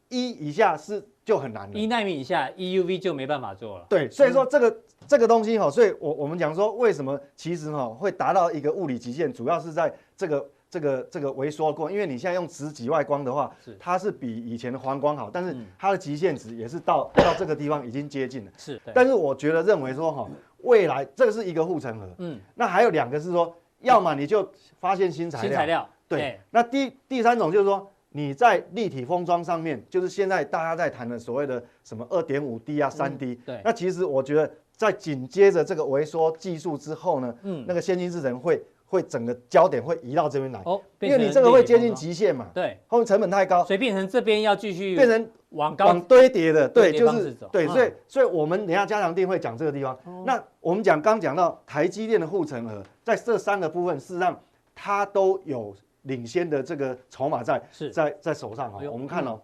[0.09, 3.87] 一以下是就很难了，一纳米以下 EUV 就没办法做了。
[3.89, 13.77] 对，所以说这个、嗯、这个东西哈，所以我我们讲说为什么其实哈会达到一个物理极限，主要是在这个这个这个微缩过，因为你现在用紫紫外光的话，是。
[13.79, 18.51] 它是比以前的黄光好，但是它的极限值也是到 到这个地方已经接近了。
[18.59, 24.49] 是，但是我觉得认为说哈，未来这个是一个护城河，嗯，那还有两个是说，要么你就
[24.81, 27.89] 发现新材料，新材料，对，那第第三种就是说。
[28.17, 49.95] 你在立体封装上面，就是现在大家在谈的所谓的什么二点五 D 啊、三 D，对，那其实我觉得在紧接着这个微缩技术之后呢，嗯，那个先进制程会会整个焦点会移到这边来，哦，因为你这个会接近极限嘛，对，后面成本太高，所以变成这边要继续变成往高往堆叠的，对，就是对，所以所以我们等下加强定会讲这个地方。
[50.25, 54.41] 那我们讲刚讲到台积电的护城河，在这三个部分，事实上
[54.75, 55.77] 它都有。
[56.07, 59.41] 领先的这个筹码在在在手上哈，我们看哦，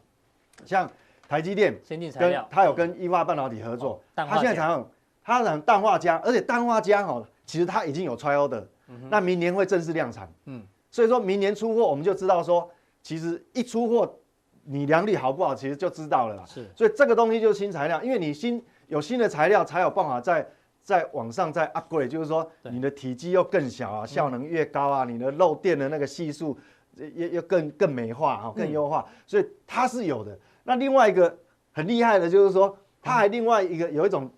[0.64, 0.90] 像
[1.28, 4.88] 台积电先进材料，它有跟义华半导体合作，它现在采用
[5.24, 8.66] 它讲氮化镓，而且氮化镓哈，其实它已经有 trial 的，
[9.10, 12.70] 那明年会正式量产，嗯，所以说明年出货我们就知道说，
[13.02, 14.18] 其实一出货
[14.64, 20.48] 你良率好不好，其实就知道了啦，是，所以这个东西就是新材料，因为你新有新的材料才有办法在。
[20.82, 26.58] 在往上再 upgrade，就是说你的体积又更小啊，效能越高啊，你的漏电的那个系数
[26.96, 30.38] 也也更更美化啊，更优化，所以它是有的。
[30.64, 31.36] 那另外一个
[31.72, 34.30] 很厉害的就是说，它还另外一个有一种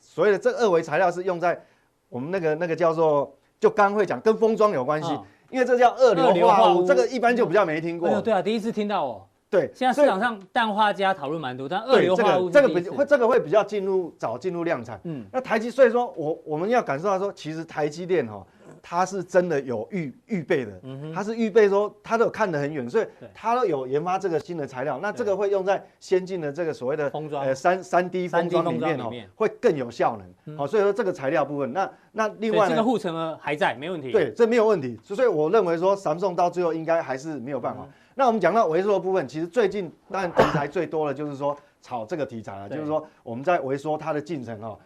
[0.00, 1.60] 所谓的这二维材料是用在
[2.08, 5.12] 我们那个那个叫做就刚会讲跟封装有关系，
[5.50, 8.20] 因为这叫二硫化物，这个一般就比较没听过。
[8.20, 9.27] 对啊，第一次听到哦。
[9.50, 15.00] 对，现在市场上氮化镓讨论蛮多，但二硫化物这个这个比会这个会比较进入早进入量产。
[15.04, 18.46] 嗯，那台积，所以说我我们要感受到说，其实台积电哈，
[18.82, 20.72] 它是真的有预预备的，
[21.14, 24.98] 它是预备说它都有看得很远，所以它都有研发这个新的材料。
[25.00, 30.56] 那这个会用在先进的这个所谓的封装呃三三 D 封装里面哦，会更有效能。
[30.58, 34.12] 好，所以说这个材料部分，那那另外这个护城河还在，没问题。
[34.12, 35.00] 对，这没有问题。
[35.02, 37.88] 所以我认为说，Samsung 到最后应该还是没有办法。
[38.18, 44.76] 那我们讲到微缩的部分，其实最近当然题材最多的就是说炒这个题材了，就是说我们在微缩它的进程哦。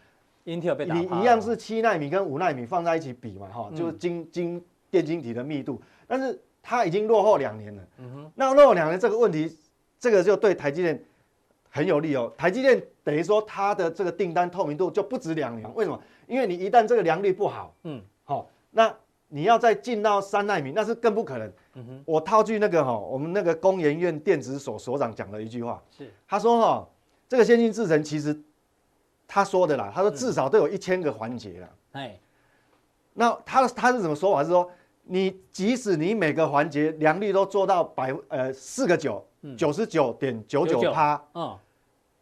[0.44, 7.82] Intel 被打你一样是七纳米跟五纳米放在一起比嘛，哈，就是晶晶电晶体的密度，但是它已经落后两年了。
[7.96, 9.56] 嗯哼，那落后两年这个问题，
[9.98, 11.02] 这个就对台积电
[11.70, 12.30] 很有利哦。
[12.36, 15.98] 台积电等于说它的这个订单透明度就不止两年，为什么？
[16.26, 18.94] 因为你一旦这个良率不好，嗯，好，那
[19.28, 21.50] 你要再进到三纳米，那是更不可能。
[21.74, 26.88] 嗯哼，我套句那个哈，我们那个工研院电子所所长讲的一句话，是他说哈，
[27.28, 28.38] 这个先进制程其实。
[29.34, 31.70] 他说的啦，他说至少都有一千个环节了。
[31.92, 32.20] 哎，
[33.14, 34.44] 那他他是怎么说法？
[34.44, 34.70] 是说
[35.04, 39.24] 你即使你每个环节良率都做到百呃四个九
[39.56, 41.58] 九十九点九九趴，嗯。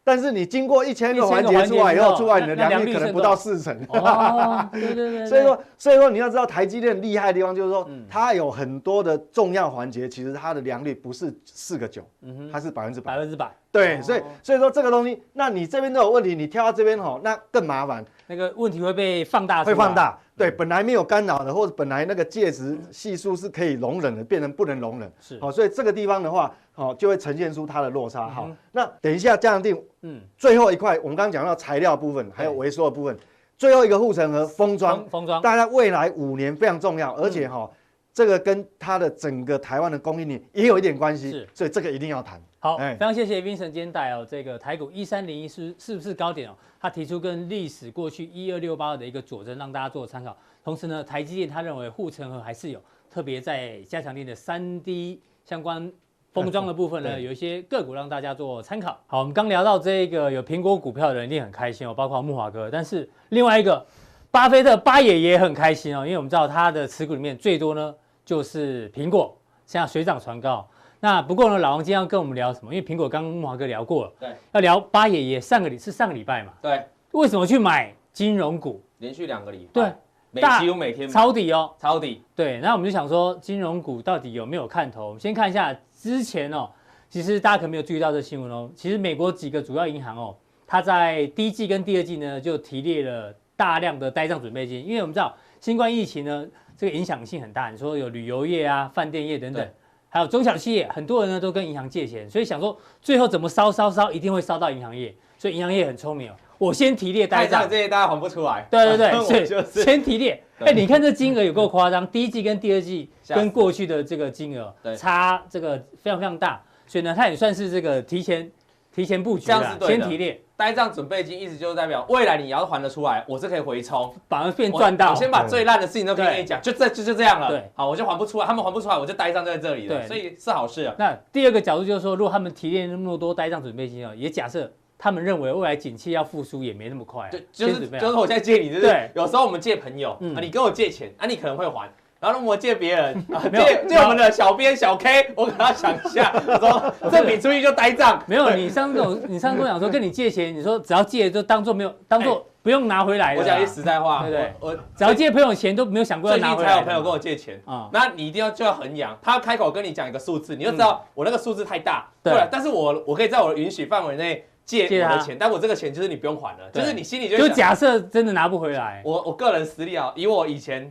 [0.03, 3.75] 但是你经过一千个环节出来以后，出来你的良率可能不到四成。
[3.89, 5.25] 哦，对对对。
[5.27, 12.03] 所以说，所以说你要知道台积电厉害的地方就是说，它有很多的重要环节，其实它的良率不是四个九，
[12.51, 13.13] 它是百分之百。
[13.13, 13.51] 百分之百。
[13.71, 18.03] 对，所以所以说这个东西，那你这边都有问题，你跳到这边吼，那更麻烦。
[18.31, 19.61] 那个问题会被放大。
[19.61, 20.17] 会放大。
[20.37, 25.11] 对，本来没有干扰的，或者本来那个介质系数是可以容忍的，变成不能容忍。
[25.19, 25.37] 是。
[25.41, 26.49] 好，所以这个地方的话。
[26.73, 28.29] 好，就会呈现出它的落差。
[28.29, 33.15] 好，那等一下这样定，嗯，最后一块我们刚刚讲到材料部分，还有微缩的部分，
[33.57, 37.69] 最后一个护城河封装，封装，大家未来五年非常重要，而且哈，
[38.13, 42.41] 这个跟它的整个台湾的供应链也有一点关系，是，所以这个一定要谈。
[42.59, 46.53] 好，非常谢谢 Vincent 今天带哦，这个台股一三零一是是不是高点哦？
[46.79, 50.35] 他提出跟历史过去一二六八二的一个佐证，让大家做参考。
[50.63, 55.91] 同时呢，台积电他认为护城河还是有，特别在加强力的三 D 相关。
[56.33, 58.97] 封装的部分呢，有一些个股让大家做参考。
[59.05, 62.69] 好，我们刚聊到这个有苹果股票的人一定很开心哦，包括木华哥。
[62.71, 63.85] 但是另外一个
[64.31, 67.93] 巴菲特巴爷也很开心哦，因为我们知道他的持股里面最多呢
[68.31, 70.65] 就是苹果，现在水涨船高。
[71.01, 72.73] 那不过呢，老王今天要跟我们聊什么？
[72.73, 76.53] 因为苹果刚刚木华哥聊过了，对，要聊八爷爷上个礼是上个礼拜嘛？
[76.61, 78.81] 对，为什么去买金融股？
[78.99, 79.81] 连续两个礼拜。
[79.81, 79.91] 对。
[80.31, 82.23] 每几乎每天抄底哦，抄底。
[82.33, 85.07] 对，那我们就想说，金融股到底有没有看头？
[85.07, 86.69] 我们先看一下之前哦，
[87.09, 88.71] 其实大家可能没有注意到这新闻哦。
[88.73, 90.33] 其实美国几个主要银行哦，
[90.65, 96.45] 它在第一季跟第二季呢，就提列了大量的呆账准备金，因为我们知道新冠疫情呢，
[96.75, 97.69] 这个影响性很大。
[97.69, 99.65] 你说有旅游业啊、饭店业等等，
[100.09, 106.35] 还有中小企业，很多人呢都跟银行借钱，所以想说最后怎么烧烧烧，一定会烧到银行业，所以银行业很聪明哦。
[106.57, 108.67] 我先提列呆账，这些大家还不出来。
[108.71, 110.43] 对对对，所以先提列。
[110.57, 118.49] 哎，你看这金额有够夸张，第一季跟第二季跟过去的这个金额差这个非常非常大，所以呢，它也算是这个提前
[118.93, 125.11] 提前布局这样子，先提列呆账准备金，意思就是代表未来你要还得出来，我是可以回冲，反而变赚到。
[125.11, 127.49] 我先把最烂的事情都跟你讲，就这就就这样了。
[127.49, 130.05] 对，好，我就还不出来，他们还不出来，我就呆账在这里了。
[130.07, 130.95] 所以是好事啊。
[130.99, 134.71] 那第二个角度就是说，如果他们提炼那么多呆账准备金啊，也假设。
[135.03, 139.09] 他们认为未来景气要复苏也没那么快，对，就是就是我在借你，对不对？
[139.15, 148.23] 有时候我们借朋友啊，你跟我借钱啊，你可能会还，然后我借别人 借借我们的小编小 K，我给他想一下， 说这笔出去就呆账。
[148.27, 153.35] 没有，你上次跟我你上次跟我讲说跟你借钱，你说只要借就当做没有，当做不用拿回来。
[153.35, 154.53] 我讲句实在话，对不对？
[154.59, 156.67] 我只要借朋友钱都没有想过要拿回来。
[156.67, 164.45] 最近才有朋友跟我借钱啊，那你一定要就要衡量，他开口跟你讲一个数字，你就知道我那个数字太大，对，但是我我可以在我的允许范围内。
[164.63, 169.01] 借我的钱，但我这个钱就是你不用还了，就是你心里就就假设真的拿不回来。
[169.03, 170.89] 我我个人实力啊，以我以前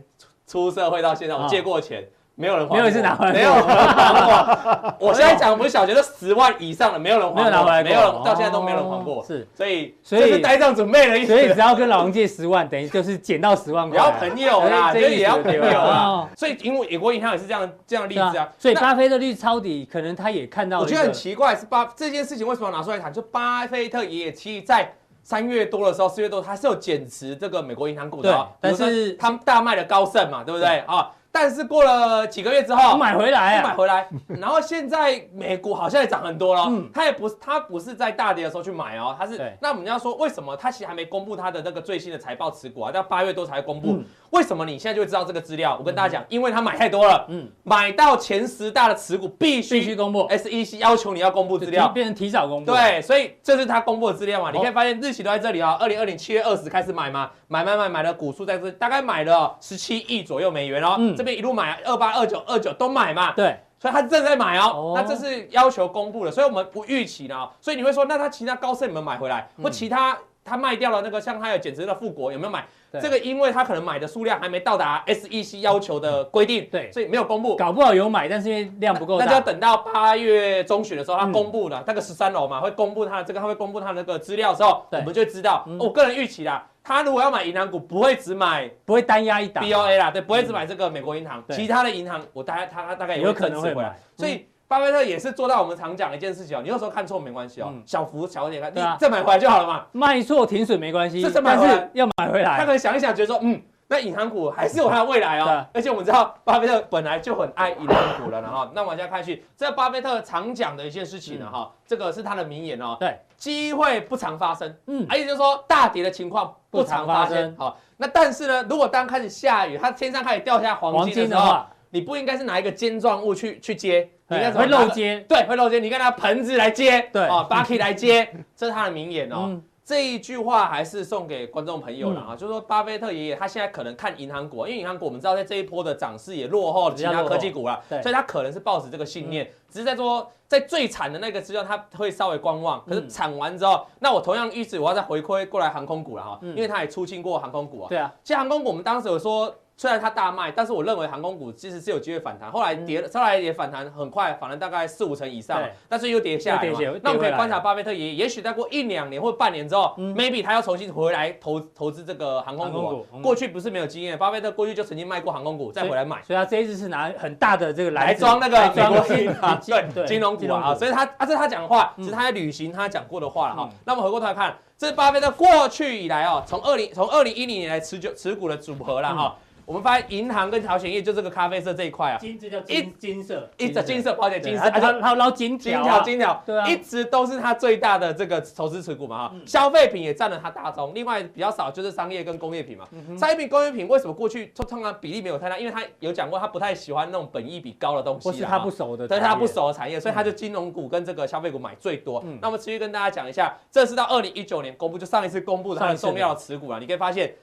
[0.51, 2.05] 出社会到现在，我借过钱。
[2.33, 4.95] 没有人还，没有一次拿回来，没有人还过。
[5.07, 9.23] 我现在讲不是小学，都十万以上的，没有人还，没有拿回来，没有人到现在都没有人还过。
[9.23, 13.99] 是，所以所以呆账准备了一，所以只要跟老王借十万，等于就是捡到十万块。
[13.99, 16.27] 也要朋友啦，这也要朋友啊。
[16.35, 18.49] 所以因为美国银行也是这样这样的例子啊。
[18.57, 20.79] 所以巴菲特率抄底，可能他也看到。
[20.79, 23.13] 我觉得很奇怪是巴这件事情为什么要拿出来谈？
[23.13, 24.91] 就巴菲特也其实在
[25.23, 31.11] 三月多的时候，四月多他是有减持这个美国银行股的，但是他们大卖的高盛嘛，对不对啊？
[31.33, 36.65] 但是过了几个月之后，买回来，买回来，然后现在美股好像也涨很多了。
[36.67, 39.41] 嗯，他也不是，他不是在大跌的时候去买哦，他是。
[39.61, 42.91] 那我们要说为什么他其实还没公布他的那个最新的财报持股啊？
[42.91, 44.03] 到八月多才公布。
[44.31, 45.75] 为什么你现在就会知道这个资料？
[45.77, 52.71] 我跟大家讲，因为他买太多了，嗯，买到前十大的持股必须必须公布，SEC 要求你要公布资料，变成提早公布。
[52.71, 54.49] 对，所以这是他公布的资料嘛？
[54.51, 70.17] 你可以发现日期都在这里啊，二零二零七月二十开始买嘛，买买买买的股数在这，大概买了十七亿左右美元哦，这边一路买二八二九二九都买嘛，对，所以他正在买哦，那这是要求公布的，所以我们不预期呢，所以你会说，那他其他高盛有没有买回来，或其他？
[70.43, 72.65] 他卖掉了那个，像他有减持的富国有没有买？
[72.99, 77.55] 这个因为他可能买的数量还没到达 SEC 要求的规定，对，所以没有公布。
[77.55, 85.65] 搞不好有买，但是因为量不够大，那就要等到八月中旬的时候，他公布了那个十三楼嘛，会公布他的这个，他会公布他那个资料的时候，我们就知道。
[85.79, 89.63] 我个人预期啦，他如果要买银行股，不会只买，不会单押一档。
[89.63, 94.45] BOA 啦，对，不会只买这个美国银行，其他的银行我大概他他大概也有可能会买，所以。
[94.71, 99.85] 巴菲特也是做到我们常讲的一件事情哦，你有时候看错没关系哦，小幅小一点看，你再买回来就好了嘛。
[99.91, 102.57] 卖错停损没关系，是但是要买回来。
[102.57, 105.67] 他可能想一想，觉得说，嗯，那银行股还是有它的未来哦。
[105.73, 112.95] 而且我们知道，巴菲特本来就很爱银行股了，然后那往下看去，这巴菲特常讲的一件事情呢，哈，这个是他的名言哦。
[112.97, 117.53] 对，机会不常发生，嗯，而且就是说大跌的情况不常发生。
[117.57, 124.09] 好，那但是呢，如果当开始下雨，它天上开始掉下黄金的话，你不应该是拿一个尖状物去去接。
[124.31, 125.79] 你应该会漏接，对，会漏接。
[125.79, 129.47] 你看他盆子来接，对， 啊，Bucket 来接，这是他的名言哦。
[129.49, 147.89] 嗯、 这一句话还是送给观众朋友了啊，嗯、就是说巴菲特爷爷他现在可能看银行股，因为银行股我们知道在这一波的涨势也落后其他科技股了，所以他可能是抱持这个信念，嗯、只是在说在最惨的那个阶段他会稍微观望，可是惨完之后，嗯、那我同样预示我要再回馈过来航空股了哈，因为他也出清过航空股啊。
[147.89, 149.53] 对啊，其实航空股我们当时有说。
[149.77, 152.51] 虽然它大卖，但是我认为航空股其实是有机会反弹。
[152.51, 155.59] 后来跌了，后来也反弹很快，反弹大概四五成以上，
[155.89, 156.69] 但是又跌下来。
[157.01, 163.05] 那我们可以观察巴菲特爷爷，也许再过一两年或半年之后，maybe 他要重新回来投投资这个航空股。
[163.23, 166.21] 过去不是没有经验，巴菲特过去就曾经卖过航空股，再回来买。
[166.21, 169.59] 所以他这一次是拿很大的这个来装那个美国银行，
[169.95, 170.75] 对金融股啊。
[170.75, 173.69] 所以他啊，这是他讲的话，是他在履行他讲过的话了哈。
[173.85, 179.35] 那我们回过头来看，这是巴菲特过去以来哦，从二零从二零一零年来持久持股的组合了哈。
[179.71, 192.85] 我们发现银行跟保险业就这个咖啡色这一块啊，金这叫金金色，一直金色，抱歉金色，还有捞金条，金条金条，对啊，一直都是它最大的这个投资持股嘛哈，消费品也占了它大宗，另外比较少就是商业跟工业品嘛，
[193.17, 195.57] 商业品工业品为什么过去通常比例没有太大？
[195.57, 202.21] 因为他有讲过他不太喜欢那种本益比高的东西，不是他不熟的，对他不熟的产业，所以他就金融股跟这个消费股买最多。
[202.41, 207.33] 那我们持续跟大家讲一下，这是到二零一九年公布，就上一次公布的它的重要的持股啊，你可以发现。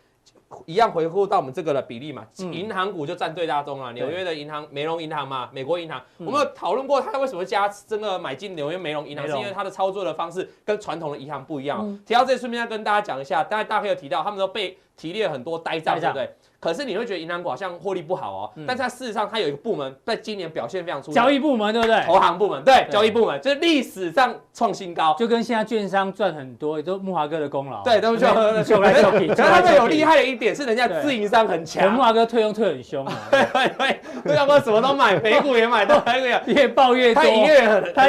[0.64, 3.92] 一样回复到我们这个的比例嘛，银行股就占最大宗了。
[3.92, 11.99] 纽约的银行，梅隆银行嘛，美国银行，我们有讨论过它为什么加这个买进纽约梅隆银行，是因为它的操作的方式跟传统的银行不一样。
[12.07, 16.34] 提到这里，顺便要跟大家讲一下，大家大概有提到，他们都被提列很多呆账，对不对？
[16.61, 22.03] 可是你会觉得银行股好像获利不好哦，但是它事实上它有一个部门在今年表现非常出色，交易部门对不对？
[22.05, 27.85] 投行部门对，交易部门就是历史上创新高，就跟现在券商赚很多，也都木华哥的功劳。
[27.85, 28.19] 对，都是
[28.65, 29.29] 秀 来秀去。
[29.29, 31.93] 可是他们有厉害的一点是，人家自营商很强。
[31.93, 37.23] 木华哥退佣退很凶啊，对 对对，木华哥什么都买， 美股也买，都买个越报越多。
[37.23, 38.03] 他营业很，他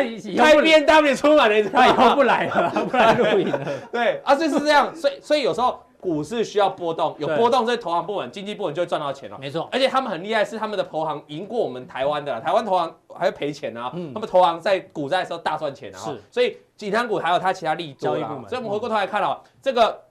[0.43, 3.59] 开 B N W 出来了，他以后不来了，不来录影了。
[3.91, 5.79] 对啊，就是这样，所以所以有时候。
[5.99, 9.37] 股市需要波动，有波动，这投行不稳、经济不稳就会赚到钱了。
[9.39, 13.89] 没错，而且他们很厉害，是他们的投行赢过我们台湾的，台湾投行还会赔钱啊。
[14.13, 15.97] 他们投行在股灾的时候大赚钱啊。
[15.97, 18.43] 是，所以银行股还有它其他利多啊。
[18.47, 20.08] 所以我们回过头来看哦，这个。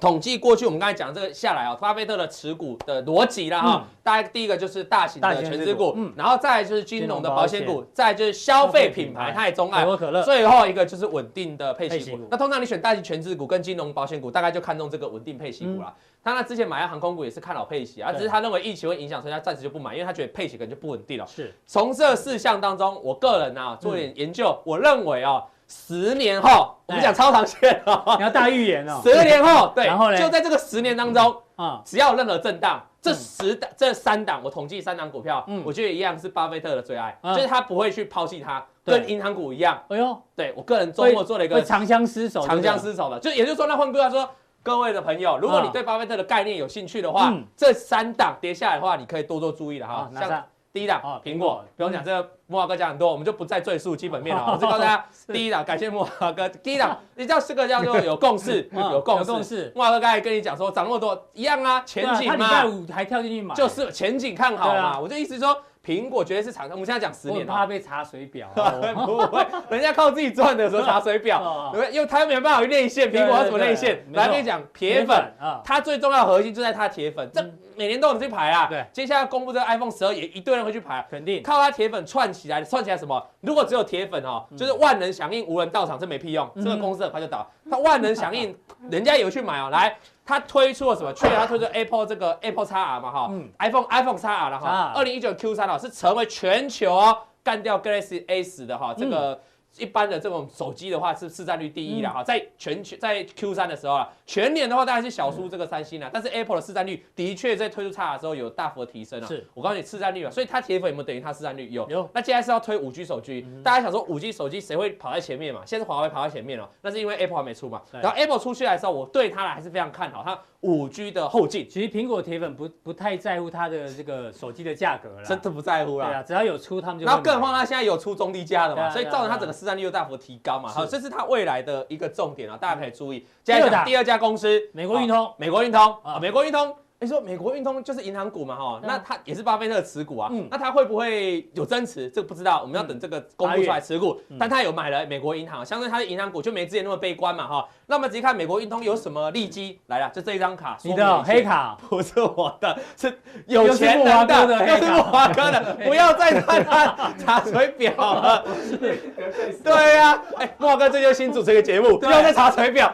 [0.00, 12.26] 统计过去，我们刚才讲这个下来啊，巴菲特的持股的逻辑啦哈，大概第一个就是大型的全资股，然后再来就是金融的保险股，再来就是消费品牌，它也钟爱可口可乐，最后一个就是稳定的配息股。
[12.30, 15.94] 那通常你选大型全资股跟金融保险股，大概就看中这个稳定配息股啦。
[16.24, 21.26] 他那之前买了航空股也是看好配息啊，只是他认为疫情会影响，所以他暂时就不买，因为他觉得配息可能就不稳定了。
[21.26, 25.44] 是，从这四项当中，我个人啊做点研究，我认为啊。
[25.72, 29.00] 十年后，我们讲超长线哦，你要大预言哦。
[29.02, 39.82] 十年后，对，然后呢，就在这个十年当中啊，只要有任何震荡，这十档、这三档，我统计三档股票，嗯，我觉得一样是巴菲特的最爱，就是他不会去抛弃它，跟银行股一样。
[39.88, 44.28] 哎呦，对我个人周末做了一个长相厮守，长相厮守的，就也就是说，那换句话说，
[44.62, 50.10] 各位的朋友，如果你对巴菲特的概念有兴趣的话，这三档跌下来的话，你可以多多注意了哈。
[50.14, 52.28] 像第一档啊，苹果，不用讲这个。
[52.52, 54.44] 木华哥讲很多，我们就不再赘述基本面了。
[54.46, 56.46] 我就告诉大家，第一档感谢木华哥。
[56.50, 59.72] 第一档，你知道四个叫做 有共识，有共识。
[59.74, 62.36] 木华哥刚才跟你讲说涨那么多，一样啊，前景嘛。
[62.36, 65.00] 他礼拜五还跳进去买，就是前景看好嘛。
[65.00, 66.68] 我就意思说，苹果绝对是长。
[66.70, 68.48] 我们现在讲十年，怕被查水表。
[68.54, 74.04] 不会，人家靠自己赚的时候查水表，因为他又没有办法去内线，苹果要怎么内线？
[74.12, 75.32] 来跟你讲，铁粉，
[75.64, 77.30] 它最重要的核心就在它铁粉。
[77.32, 77.42] 这
[77.76, 78.66] 每年都有人去排啊。
[78.68, 83.24] 对，接下来公布这个 iPhone 十二，也一堆人会去排，肯定靠他铁粉串起来，串起来什么？
[83.40, 87.48] 如果只有铁粉哦，就是万人响应，无人到场，这没屁用，这个公司很快就倒。
[87.70, 88.56] 他万人响应，
[88.90, 89.70] 人家也会去买哦。
[89.70, 91.12] 来，他推出了什么？
[91.12, 99.40] 去年他推出 Apple 这个 Apple XR 嘛哈，iPhone iPhone XR 了哈，二零一九 Q 三哦，是成为全球哦干掉 Galaxy A 十的哈这个。
[99.78, 109.26] 一般的这种手机的话是市占率第一了哈，在全球在 Q 三的时候啊，全年的话大概是小输这个三星了，但是 Apple 的市占率的确在推出 XR 的时候有大幅的提升啊。
[109.26, 111.70] 是，我告诉你市占率啊，所以它铁粉有没有等于它市占率？
[111.70, 111.88] 有。
[111.88, 112.08] 有。
[112.12, 115.62] 那接下来是要推五 G 手机，大家想说五 G 手机谁会跑在前面嘛？
[115.64, 117.80] 现在是华为跑在前面了，那是因为 Apple 还没出嘛。
[117.92, 120.38] 然后 Apple 出去来的时候，我对它还是非常看好它。
[120.62, 126.06] 五 G 的后劲，其实苹果铁粉不不太在乎它的这个手机的价格了，真的不在乎啦。
[126.06, 127.06] 对啊，只要有出他们就。
[127.06, 130.68] 然后更何况它现在有出中低价的嘛，所以造成它整个市占率又大幅提高嘛。
[130.68, 133.26] 好，这是它未来的一个重点啊，大家可以注意。
[133.42, 136.74] 接下来第二家公司，美国运通，美国运通啊，美国运通。
[137.02, 142.08] 你说美国运通就是银行股嘛，哈，那它也是巴菲特持股啊，那它会不会有增持？
[142.08, 144.20] 这个不知道，我们要等这个公布出来持股。
[144.38, 147.68] 但他有买了美国银行，相对它的银行股就没之前那么悲观嘛，哈。
[147.86, 151.76] 那我们直接看美国运通有什么利基来了，就这一张卡，你的黑卡。
[151.88, 153.12] 不是我的，是
[153.48, 158.44] 有钱人的，又是木华哥的， 不要再看他查水表了。
[159.64, 162.92] 对呀，哎，木华哥这就新主持一个节目，不要再查水表，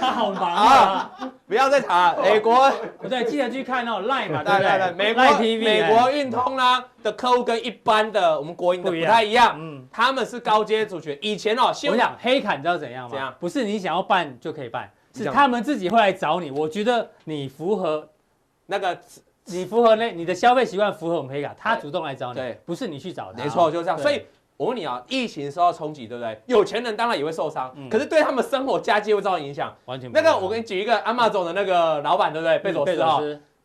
[0.00, 1.10] 他好忙啊，
[1.46, 2.70] 不要再查美国，
[3.00, 3.30] 不对。
[3.30, 11.18] 记得去看那种 Line 嘛，对对对，美国 TV 美国运通啦的客户跟一般的我们国营的不太一样，嗯，他们是高阶主权。
[11.20, 13.10] 以前哦，我想黑卡你知道怎样吗？
[13.10, 13.34] 怎样？
[13.38, 16.50] 不是你想要办就可以办，是他们自己会来找你。
[16.50, 18.08] 我觉得你符合
[18.66, 18.98] 那个，
[19.46, 23.42] 你符合那你的消费习惯符合我们黑卡，他主动来找你，对，不是你去找他。
[23.42, 23.98] 没错，就这样。
[23.98, 24.22] 所以。
[24.60, 26.38] 我问你啊，疫情受到冲击，对不对？
[26.44, 29.74] 有钱人当然也会受伤，可是对他们生活家计会造成影响。
[29.86, 30.12] 完全。
[30.12, 32.58] 那个，我给你举一个，Amazon 的那个老板，对不对？
[32.58, 33.22] 贝佐斯哈，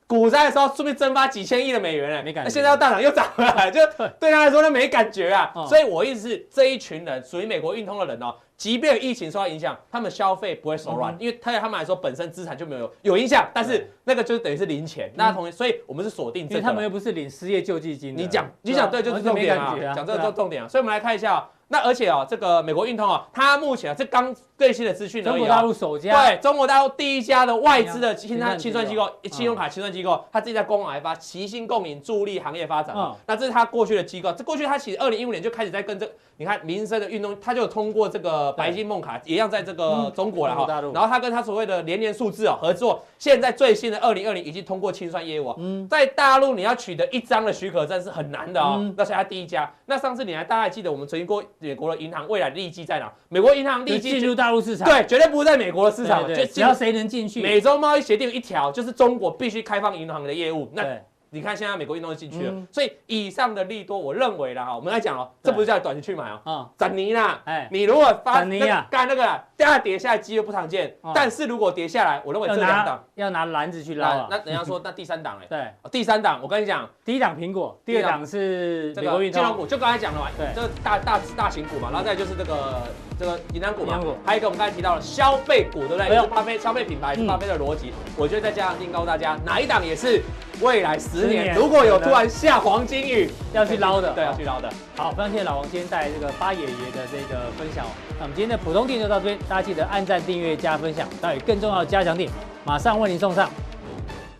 [0.08, 2.48] 股灾的时候顺便蒸发几千亿的美元，哎，没感觉。
[2.48, 3.82] 那现在要大涨又涨回来，就
[4.22, 5.52] 对他来说那没感觉啊。
[5.68, 8.34] 所以我意思是，这一群人属于美国运通的人哦。
[8.58, 15.12] 即便疫情受到影响，他们消费不会手软，因为他对他们来说本身资产就没有有影响，但是那个就是等于是零钱。
[15.16, 18.16] 那同学，所以我们是锁定这个，他们又不是领失业救济金。
[18.16, 20.68] 你讲，你讲对，就是重点啊，讲这个重点啊。
[20.68, 21.49] 所以我们来看一下。
[21.68, 32.95] 那而且哦，这个美国运通啊，它目前啊，这刚最新的资讯，中国大陆首家，对，中国大陆第一家的外资的清算清算机构，信用卡清算机构，它自己在公网开发，齐心共赢，助力行业发展。
[33.26, 40.68] 那这是它过去的机构，这过去它其实二零一五年就开始在跟这，你看民生的运动，它就通过这个白金梦卡，一样在这个中国了哈。
[40.93, 45.53] 然后它跟它所谓的连连数字哦合作，现在最新的二零二零已经通过清算业务。
[45.57, 48.93] 嗯，在大陆你要取得一张的许可证是很难的哦。
[48.95, 49.70] 那是它第一家。
[49.88, 52.28] 那上次你还大概记得我们曾经过美国的银行。
[52.28, 53.11] 未来的利基在哪？
[53.30, 56.28] 美国银行利基进入大陆市场，对，绝对不是在美国的市场。
[56.28, 60.70] 就只要谁能进去，美洲贸易协定有一条，就是中国必须开放银行的业务。
[60.74, 60.84] 那
[61.32, 68.57] 你看现在美国运通进去了，所以以上的利多，我认为啦哈，我们来讲哦，这不是叫短期去买哦，啊，涨你啦，哎，你如果发那
[68.89, 73.03] 干那个，下跌下来机会不常见，但是如果跌下来，我认为这两档。
[73.16, 74.28] 要拿篮子去捞。
[74.30, 82.84] 那人家说那第三档哎，对，第三档我跟你讲，第一档苹果，第二档是这个金融股，就刚才讲的嘛，对，这个大大大型股嘛，然后再就是这个
[83.18, 86.20] 这个银行股嘛，还有一个我们刚才提到了消费股，对不对？
[86.20, 90.22] 是巴菲消费品牌是巴菲的逻辑，我觉得再加上定告诉大家哪一档也是。
[90.62, 94.70] 未来十年如果有突然下黄金雨，要去捞的，对，要去捞的。
[94.95, 97.86] 好，非常谢谢老王今天带来这个八爷爷的这个分享。
[98.18, 101.08] 那我们今天的普通店就到这边，大家记得按赞、订阅、加分享。
[101.22, 102.30] 待会更重要的加强点
[102.64, 103.50] 马上为您送上。